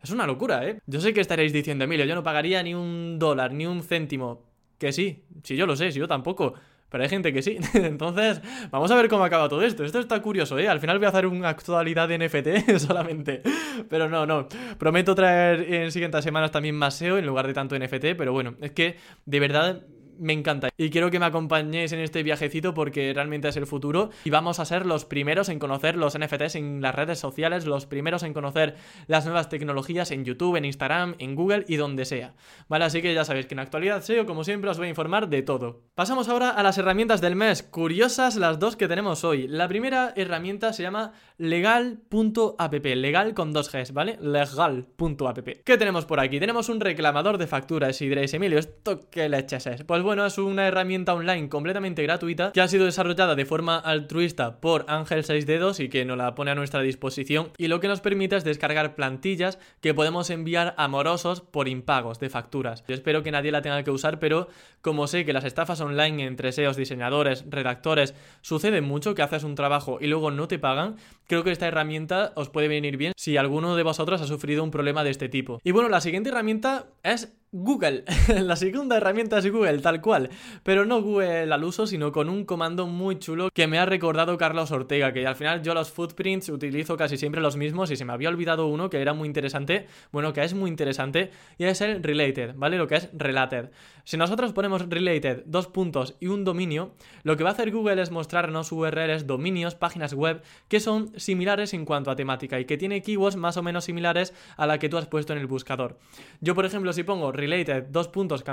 Es 0.02 0.10
una 0.10 0.26
locura, 0.26 0.68
¿eh? 0.68 0.80
Yo 0.88 1.02
sé 1.02 1.14
que 1.14 1.22
estaréis 1.22 1.54
diciendo, 1.54 1.84
Emilio, 1.84 2.06
yo 2.06 2.16
no 2.16 2.24
pagaría 2.24 2.64
ni 2.64 2.74
un 2.74 3.20
dólar, 3.20 3.54
ni 3.54 3.66
un 3.66 3.84
céntimo. 3.84 4.44
Que 4.78 4.92
sí, 4.92 5.26
si 5.44 5.56
yo 5.56 5.68
lo 5.68 5.76
sé, 5.76 5.92
si 5.92 6.00
yo 6.00 6.08
tampoco. 6.08 6.54
Pero 6.92 7.04
hay 7.04 7.10
gente 7.10 7.32
que 7.32 7.42
sí. 7.42 7.58
Entonces, 7.74 8.42
vamos 8.70 8.92
a 8.92 8.96
ver 8.96 9.08
cómo 9.08 9.24
acaba 9.24 9.48
todo 9.48 9.64
esto. 9.64 9.86
Esto 9.86 10.00
está 10.00 10.22
curioso, 10.22 10.60
¿eh? 10.60 10.68
Al 10.68 10.82
final 10.82 11.00
voy 11.00 11.06
a 11.06 11.10
hacer 11.10 11.26
una 11.26 11.50
actualidad 11.50 12.10
de 12.10 12.20
NFT 12.20 12.78
solamente. 12.78 13.42
Pero 13.90 14.10
no, 14.10 14.26
no. 14.26 14.48
Prometo 14.78 15.16
traer 15.16 15.74
en 15.74 15.92
siguientes 15.92 16.24
semanas 16.24 16.52
también 16.52 16.76
más 16.76 16.96
SEO 16.96 17.18
en 17.18 17.26
lugar 17.26 17.48
de 17.48 17.54
tanto 17.54 17.80
NFT, 17.80 18.18
pero 18.18 18.34
bueno, 18.34 18.56
es 18.62 18.72
que 18.72 18.98
de 19.26 19.40
verdad 19.40 19.84
me 20.22 20.34
encanta. 20.34 20.70
Y 20.78 20.90
quiero 20.92 21.10
que 21.10 21.20
me 21.20 21.26
acompañéis 21.26 21.92
en 21.92 22.00
este 22.00 22.24
viajecito 22.24 22.74
porque 22.74 23.12
realmente 23.14 23.48
es 23.48 23.58
el 23.58 23.66
futuro 23.66 24.12
y 24.24 24.30
vamos 24.30 24.60
a 24.60 24.66
ser 24.66 24.86
los 24.86 25.06
primeros 25.06 25.50
en 25.50 25.60
conocer 25.60 25.98
los 25.98 26.18
NFTs 26.18 26.56
en 26.56 26.82
las 26.82 26.96
redes 26.96 27.20
sociales, 27.20 27.66
los 27.66 27.88
primeros 27.88 28.24
en 28.24 28.34
conocer 28.34 28.76
las 29.08 29.26
nuevas 29.26 29.50
tecnologías 29.50 30.12
en 30.12 30.24
YouTube, 30.24 30.56
en 30.56 30.66
Instagram, 30.66 31.16
en 31.18 31.36
Google 31.36 31.66
y 31.68 31.76
donde 31.76 32.06
sea. 32.06 32.36
Vale, 32.70 32.86
así 32.86 33.02
que 33.02 33.14
ya 33.14 33.26
sabéis 33.26 33.48
que 33.48 33.56
en 33.56 33.60
actualidad 33.60 34.04
SEO, 34.04 34.26
como 34.26 34.44
siempre, 34.44 34.70
os 34.70 34.78
voy 34.78 34.88
a 34.88 34.90
informar 34.92 35.28
de 35.28 35.42
todo. 35.42 35.82
Pasamos 35.96 36.30
ahora 36.30 36.52
a 36.52 36.64
las 36.64 36.78
herramientas 36.78 37.20
del 37.20 37.36
mes. 37.36 37.64
Curiosas 37.64 38.36
las 38.36 38.60
dos 38.60 38.76
que 38.76 38.88
tenemos 38.88 39.24
hoy. 39.24 39.48
La 39.48 39.68
primera 39.68 40.14
herramienta 40.16 40.72
se 40.74 40.84
llama 40.84 41.14
legal.app, 41.38 42.86
legal 42.86 43.34
con 43.34 43.54
dos 43.54 43.72
Gs, 43.72 43.92
¿vale? 43.94 44.20
Legal.app. 44.22 45.50
¿Qué 45.66 45.78
tenemos 45.78 46.06
por 46.06 46.20
aquí? 46.20 46.40
Tenemos 46.40 46.70
un 46.70 46.80
reclamador 46.80 47.40
de 47.40 47.48
facturas 47.48 48.00
y 48.02 48.08
diréis, 48.08 48.34
Emilio, 48.36 48.60
¿esto 48.60 49.10
qué 49.10 49.28
leches 49.28 49.66
es? 49.66 49.84
Pues 49.84 50.04
bueno, 50.04 50.11
es 50.12 50.38
una 50.38 50.68
herramienta 50.68 51.14
online 51.14 51.48
completamente 51.48 52.04
gratuita 52.04 52.52
que 52.52 52.60
ha 52.60 52.68
sido 52.68 52.86
desarrollada 52.86 53.34
de 53.34 53.46
forma 53.46 53.78
altruista 53.78 54.60
por 54.60 54.86
Ángel 54.90 55.24
6 55.24 55.46
Dedos 55.46 55.80
y 55.80 55.88
que 55.88 56.04
nos 56.04 56.18
la 56.18 56.36
pone 56.36 56.52
a 56.52 56.56
nuestra 56.56 56.82
disposición 56.82 57.52
y 57.58 57.70
lo 57.70 57.80
que 57.80 57.88
nos 57.88 58.02
permite 58.02 58.36
es 58.36 58.44
descargar 58.44 58.94
plantillas 58.94 59.58
que 59.80 59.94
podemos 59.94 60.30
enviar 60.30 60.76
amorosos 60.78 61.40
por 61.40 61.70
impagos 61.70 62.20
de 62.20 62.30
facturas. 62.30 62.84
Yo 62.88 62.94
espero 62.94 63.24
que 63.24 63.32
nadie 63.32 63.52
la 63.52 63.62
tenga 63.62 63.84
que 63.84 63.92
usar, 63.92 64.20
pero 64.20 64.50
como 64.82 65.08
sé 65.08 65.24
que 65.24 65.34
las 65.34 65.46
estafas 65.46 65.80
online 65.80 66.26
entre 66.26 66.52
SEOs, 66.52 66.76
diseñadores, 66.76 67.46
redactores, 67.50 68.14
sucede 68.42 68.82
mucho 68.82 69.16
que 69.16 69.22
haces 69.22 69.44
un 69.44 69.56
trabajo 69.56 69.98
y 70.02 70.08
luego 70.08 70.30
no 70.30 70.48
te 70.48 70.60
pagan, 70.60 70.98
creo 71.28 71.44
que 71.44 71.52
esta 71.52 71.68
herramienta 71.68 72.34
os 72.36 72.50
puede 72.50 72.68
venir 72.68 72.98
bien 72.98 73.14
si 73.16 73.38
alguno 73.38 73.78
de 73.78 73.84
vosotros 73.84 74.22
ha 74.22 74.28
sufrido 74.28 74.64
un 74.64 74.72
problema 74.72 75.04
de 75.04 75.12
este 75.12 75.30
tipo. 75.30 75.62
Y 75.64 75.72
bueno, 75.72 75.88
la 75.88 76.02
siguiente 76.02 76.30
herramienta 76.30 76.88
es 77.04 77.34
Google. 77.54 78.06
la 78.42 78.56
segunda 78.56 78.96
herramienta 78.96 79.38
es 79.38 79.52
Google, 79.52 79.80
tal 79.80 80.00
cual. 80.00 80.30
Pero 80.64 80.86
no 80.86 81.02
Google 81.02 81.52
al 81.52 81.64
uso, 81.66 81.86
sino 81.86 82.14
con 82.14 82.30
un 82.30 82.46
comando 82.46 82.88
muy 82.88 83.20
chulo 83.20 83.50
que 83.54 83.68
me 83.68 83.78
ha 83.78 83.86
recordado 83.86 84.38
Carlos 84.38 84.72
Ortega, 84.72 85.12
que 85.12 85.28
al 85.28 85.36
final 85.36 85.62
yo 85.62 85.74
los 85.74 85.92
footprints 85.92 86.48
utilizo 86.48 86.96
casi 86.96 87.18
siempre 87.18 87.42
los 87.42 87.58
mismos 87.58 87.92
y 87.92 87.98
se 87.98 88.06
me 88.06 88.14
había 88.14 88.30
olvidado 88.30 88.68
uno 88.68 88.90
que 88.90 89.02
era 89.02 89.14
muy 89.14 89.28
interesante, 89.28 89.88
bueno, 90.14 90.32
que 90.32 90.44
es 90.44 90.54
muy 90.54 90.70
interesante, 90.70 91.32
y 91.58 91.66
es 91.66 91.82
el 91.82 92.02
related, 92.02 92.56
¿vale? 92.56 92.78
Lo 92.78 92.88
que 92.88 92.96
es 92.96 93.10
related. 93.12 93.72
Si 94.04 94.18
nosotros 94.18 94.54
ponemos 94.54 94.90
related, 94.90 95.44
dos 95.46 95.68
puntos 95.68 96.16
y 96.20 96.28
un 96.28 96.44
dominio, 96.44 96.94
lo 97.24 97.38
que 97.38 97.44
va 97.44 97.52
a 97.52 97.54
hacer 97.54 97.72
Google 97.72 98.02
es 98.02 98.12
mostrarnos 98.12 98.72
URLs, 98.72 99.28
dominios, 99.28 99.76
páginas 99.76 100.14
web 100.14 100.42
que 100.70 100.80
son 100.80 101.12
similares 101.20 101.74
en 101.74 101.86
cuanto 101.86 102.10
a 102.12 102.16
temática 102.16 102.60
y 102.60 102.66
que 102.66 102.78
tiene 102.78 103.02
keywords 103.02 103.36
más 103.36 103.58
o 103.58 103.64
menos 103.64 103.86
similares 103.86 104.34
a 104.58 104.66
la 104.66 104.80
que 104.80 104.90
tú 104.90 104.98
has 104.98 105.06
puesto 105.06 105.34
en 105.34 105.40
el 105.40 105.48
buscador. 105.48 106.00
Yo, 106.40 106.56
por 106.56 106.66
ejemplo, 106.66 106.94
si 106.94 107.04
pongo 107.04 107.32
related, 107.42 107.84
dos 107.90 108.08
puntos, 108.08 108.44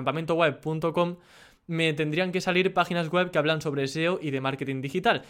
me 1.69 1.93
tendrían 1.93 2.33
que 2.33 2.41
salir 2.41 2.75
páginas 2.75 3.11
web 3.11 3.31
que 3.31 3.39
hablan 3.39 3.61
sobre 3.61 3.87
SEO 3.87 4.19
y 4.21 4.31
de 4.31 4.41
marketing 4.41 4.81
digital. 4.81 5.23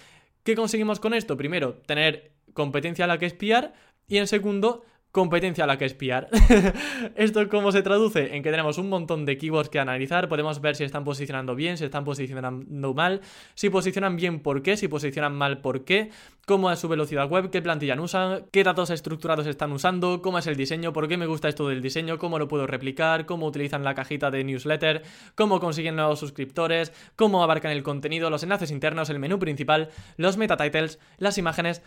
¿Qué 0.45 0.55
conseguimos 0.55 1.01
con 1.01 1.13
esto? 1.13 1.37
Primero, 1.37 1.75
tener 1.85 2.31
competencia 2.55 3.05
a 3.05 3.09
la 3.09 3.19
que 3.19 3.27
espiar 3.27 3.75
y 4.07 4.17
en 4.19 4.27
segundo, 4.27 4.85
competencia 5.19 5.65
a 5.65 5.67
la 5.67 5.77
que 5.79 5.85
espiar. 5.85 6.29
¿Esto 7.17 7.49
cómo 7.49 7.73
se 7.73 7.83
traduce? 7.83 8.37
En 8.37 8.43
que 8.45 8.53
tenemos 8.53 8.79
un 8.79 8.89
montón 8.89 9.25
de 9.27 9.37
keywords 9.37 9.69
que 9.69 9.81
analizar, 9.81 10.29
podemos 10.29 10.61
ver 10.61 10.77
si 10.77 10.85
están 10.85 11.03
posicionando 11.03 11.57
bien, 11.57 11.77
si 11.77 11.85
están 11.85 12.05
posicionando 12.05 12.95
mal, 12.95 13.21
si 13.55 13.69
posicionan 13.69 14.15
bien 14.15 14.39
por 14.39 14.63
qué, 14.63 14.77
si 14.77 14.87
posicionan 14.87 15.35
mal 15.35 15.61
por 15.61 15.85
qué, 15.85 16.11
cómo 16.47 16.71
es 16.71 16.79
su 16.79 16.87
velocidad 16.87 17.29
web, 17.29 17.51
qué 17.51 17.61
plantilla 17.61 18.01
usan, 18.01 18.45
qué 18.53 18.63
datos 18.63 18.91
estructurados 18.91 19.49
están 19.49 19.73
usando, 19.73 20.23
cómo 20.23 20.39
es 20.39 20.47
el 20.47 20.55
diseño, 20.55 20.93
por 20.93 21.09
qué 21.09 21.17
me 21.17 21.27
gusta 21.27 21.49
esto 21.49 21.67
del 21.69 21.83
diseño, 21.83 22.17
cómo 22.17 22.39
lo 22.39 22.47
puedo 22.47 22.69
replicar, 22.69 23.27
cómo 23.27 23.47
utilizan 23.47 23.83
la 23.83 23.97
cajita 23.97 24.31
de 24.31 24.45
newsletter, 24.45 25.03
cómo 25.35 25.59
consiguen 25.59 25.97
nuevos 25.97 26.21
suscriptores, 26.21 26.93
cómo 27.17 27.43
abarcan 27.43 27.73
el 27.73 27.83
contenido, 27.83 28.31
los 28.31 28.45
enlaces 28.45 28.71
internos, 28.71 29.11
el 29.11 29.19
menú 29.19 29.41
principal, 29.41 29.89
los 30.17 30.37
meta 30.37 30.57
titles, 30.57 31.01
las 31.19 31.39
imágenes, 31.39 31.83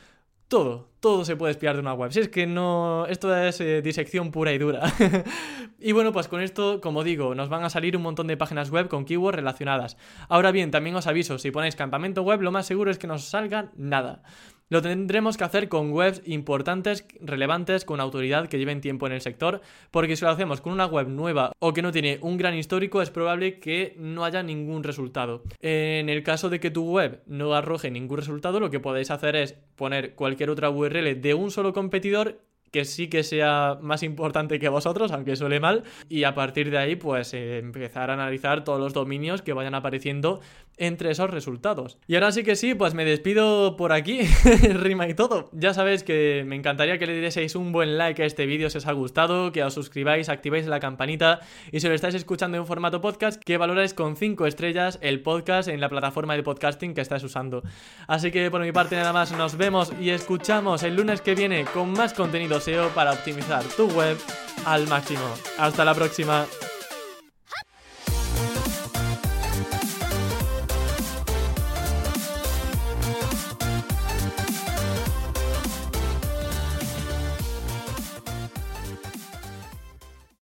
todo, 0.51 0.89
todo 0.99 1.23
se 1.23 1.37
puede 1.37 1.51
espiar 1.51 1.75
de 1.75 1.79
una 1.79 1.93
web. 1.93 2.11
Si 2.11 2.19
es 2.19 2.27
que 2.27 2.45
no, 2.45 3.05
esto 3.07 3.33
es 3.33 3.61
eh, 3.61 3.81
disección 3.81 4.31
pura 4.31 4.51
y 4.51 4.57
dura. 4.57 4.83
y 5.79 5.93
bueno, 5.93 6.11
pues 6.11 6.27
con 6.27 6.41
esto, 6.41 6.81
como 6.81 7.05
digo, 7.05 7.33
nos 7.35 7.47
van 7.47 7.63
a 7.63 7.69
salir 7.69 7.95
un 7.95 8.03
montón 8.03 8.27
de 8.27 8.35
páginas 8.35 8.69
web 8.69 8.89
con 8.89 9.05
keywords 9.05 9.37
relacionadas. 9.37 9.95
Ahora 10.27 10.51
bien, 10.51 10.69
también 10.69 10.93
os 10.97 11.07
aviso, 11.07 11.39
si 11.39 11.51
ponéis 11.51 11.77
campamento 11.77 12.23
web, 12.23 12.41
lo 12.41 12.51
más 12.51 12.65
seguro 12.65 12.91
es 12.91 12.97
que 12.97 13.07
no 13.07 13.13
os 13.13 13.23
salga 13.23 13.71
nada. 13.77 14.23
Lo 14.71 14.81
tendremos 14.81 15.35
que 15.35 15.43
hacer 15.43 15.67
con 15.67 15.91
webs 15.91 16.21
importantes, 16.25 17.05
relevantes, 17.19 17.83
con 17.83 17.99
autoridad 17.99 18.47
que 18.47 18.57
lleven 18.57 18.79
tiempo 18.79 19.05
en 19.05 19.11
el 19.11 19.19
sector, 19.19 19.59
porque 19.91 20.15
si 20.15 20.23
lo 20.23 20.31
hacemos 20.31 20.61
con 20.61 20.71
una 20.71 20.85
web 20.85 21.09
nueva 21.09 21.51
o 21.59 21.73
que 21.73 21.81
no 21.81 21.91
tiene 21.91 22.19
un 22.21 22.37
gran 22.37 22.55
histórico, 22.55 23.01
es 23.01 23.09
probable 23.09 23.59
que 23.59 23.95
no 23.97 24.23
haya 24.23 24.43
ningún 24.43 24.83
resultado. 24.83 25.43
En 25.59 26.07
el 26.07 26.23
caso 26.23 26.49
de 26.49 26.61
que 26.61 26.71
tu 26.71 26.89
web 26.89 27.21
no 27.25 27.53
arroje 27.53 27.91
ningún 27.91 28.19
resultado, 28.19 28.61
lo 28.61 28.69
que 28.69 28.79
podéis 28.79 29.11
hacer 29.11 29.35
es 29.35 29.57
poner 29.75 30.15
cualquier 30.15 30.49
otra 30.49 30.69
URL 30.69 31.19
de 31.19 31.33
un 31.33 31.51
solo 31.51 31.73
competidor 31.73 32.39
que 32.71 32.85
sí 32.85 33.07
que 33.07 33.23
sea 33.23 33.77
más 33.81 34.03
importante 34.03 34.59
que 34.59 34.69
vosotros, 34.69 35.11
aunque 35.11 35.35
suele 35.35 35.59
mal, 35.59 35.83
y 36.09 36.23
a 36.23 36.33
partir 36.33 36.71
de 36.71 36.77
ahí 36.77 36.95
pues 36.95 37.33
eh, 37.33 37.57
empezar 37.57 38.09
a 38.09 38.13
analizar 38.13 38.63
todos 38.63 38.79
los 38.79 38.93
dominios 38.93 39.41
que 39.41 39.53
vayan 39.53 39.75
apareciendo 39.75 40.39
entre 40.77 41.11
esos 41.11 41.29
resultados. 41.29 41.97
Y 42.07 42.15
ahora 42.15 42.31
sí 42.31 42.43
que 42.43 42.55
sí, 42.55 42.73
pues 42.73 42.93
me 42.93 43.05
despido 43.05 43.75
por 43.75 43.91
aquí, 43.91 44.21
rima 44.73 45.07
y 45.07 45.13
todo. 45.13 45.49
Ya 45.51 45.73
sabéis 45.73 46.03
que 46.03 46.43
me 46.47 46.55
encantaría 46.55 46.97
que 46.97 47.05
le 47.05 47.19
dieseis 47.19 47.55
un 47.55 47.71
buen 47.71 47.97
like 47.97 48.23
a 48.23 48.25
este 48.25 48.45
vídeo 48.45 48.69
si 48.69 48.77
os 48.77 48.87
ha 48.87 48.93
gustado, 48.93 49.51
que 49.51 49.63
os 49.63 49.73
suscribáis, 49.73 50.29
activéis 50.29 50.65
la 50.65 50.79
campanita 50.79 51.41
y 51.71 51.81
si 51.81 51.87
lo 51.87 51.93
estáis 51.93 52.15
escuchando 52.15 52.57
en 52.57 52.65
formato 52.65 53.01
podcast, 53.01 53.41
que 53.43 53.57
valoráis 53.57 53.93
con 53.93 54.15
5 54.15 54.47
estrellas 54.47 54.97
el 55.01 55.21
podcast 55.21 55.67
en 55.67 55.81
la 55.81 55.89
plataforma 55.89 56.35
de 56.35 56.43
podcasting 56.43 56.93
que 56.93 57.01
estáis 57.01 57.23
usando. 57.23 57.63
Así 58.07 58.31
que 58.31 58.49
por 58.49 58.61
mi 58.61 58.71
parte 58.71 58.95
nada 58.95 59.13
más, 59.13 59.31
nos 59.33 59.57
vemos 59.57 59.91
y 59.99 60.09
escuchamos 60.09 60.83
el 60.83 60.95
lunes 60.95 61.21
que 61.21 61.35
viene 61.35 61.65
con 61.65 61.91
más 61.91 62.13
contenido 62.13 62.60
Para 62.93 63.13
optimizar 63.13 63.63
tu 63.75 63.87
web 63.89 64.17
al 64.65 64.87
máximo. 64.87 65.23
Hasta 65.57 65.83
la 65.83 65.95
próxima. 65.95 66.45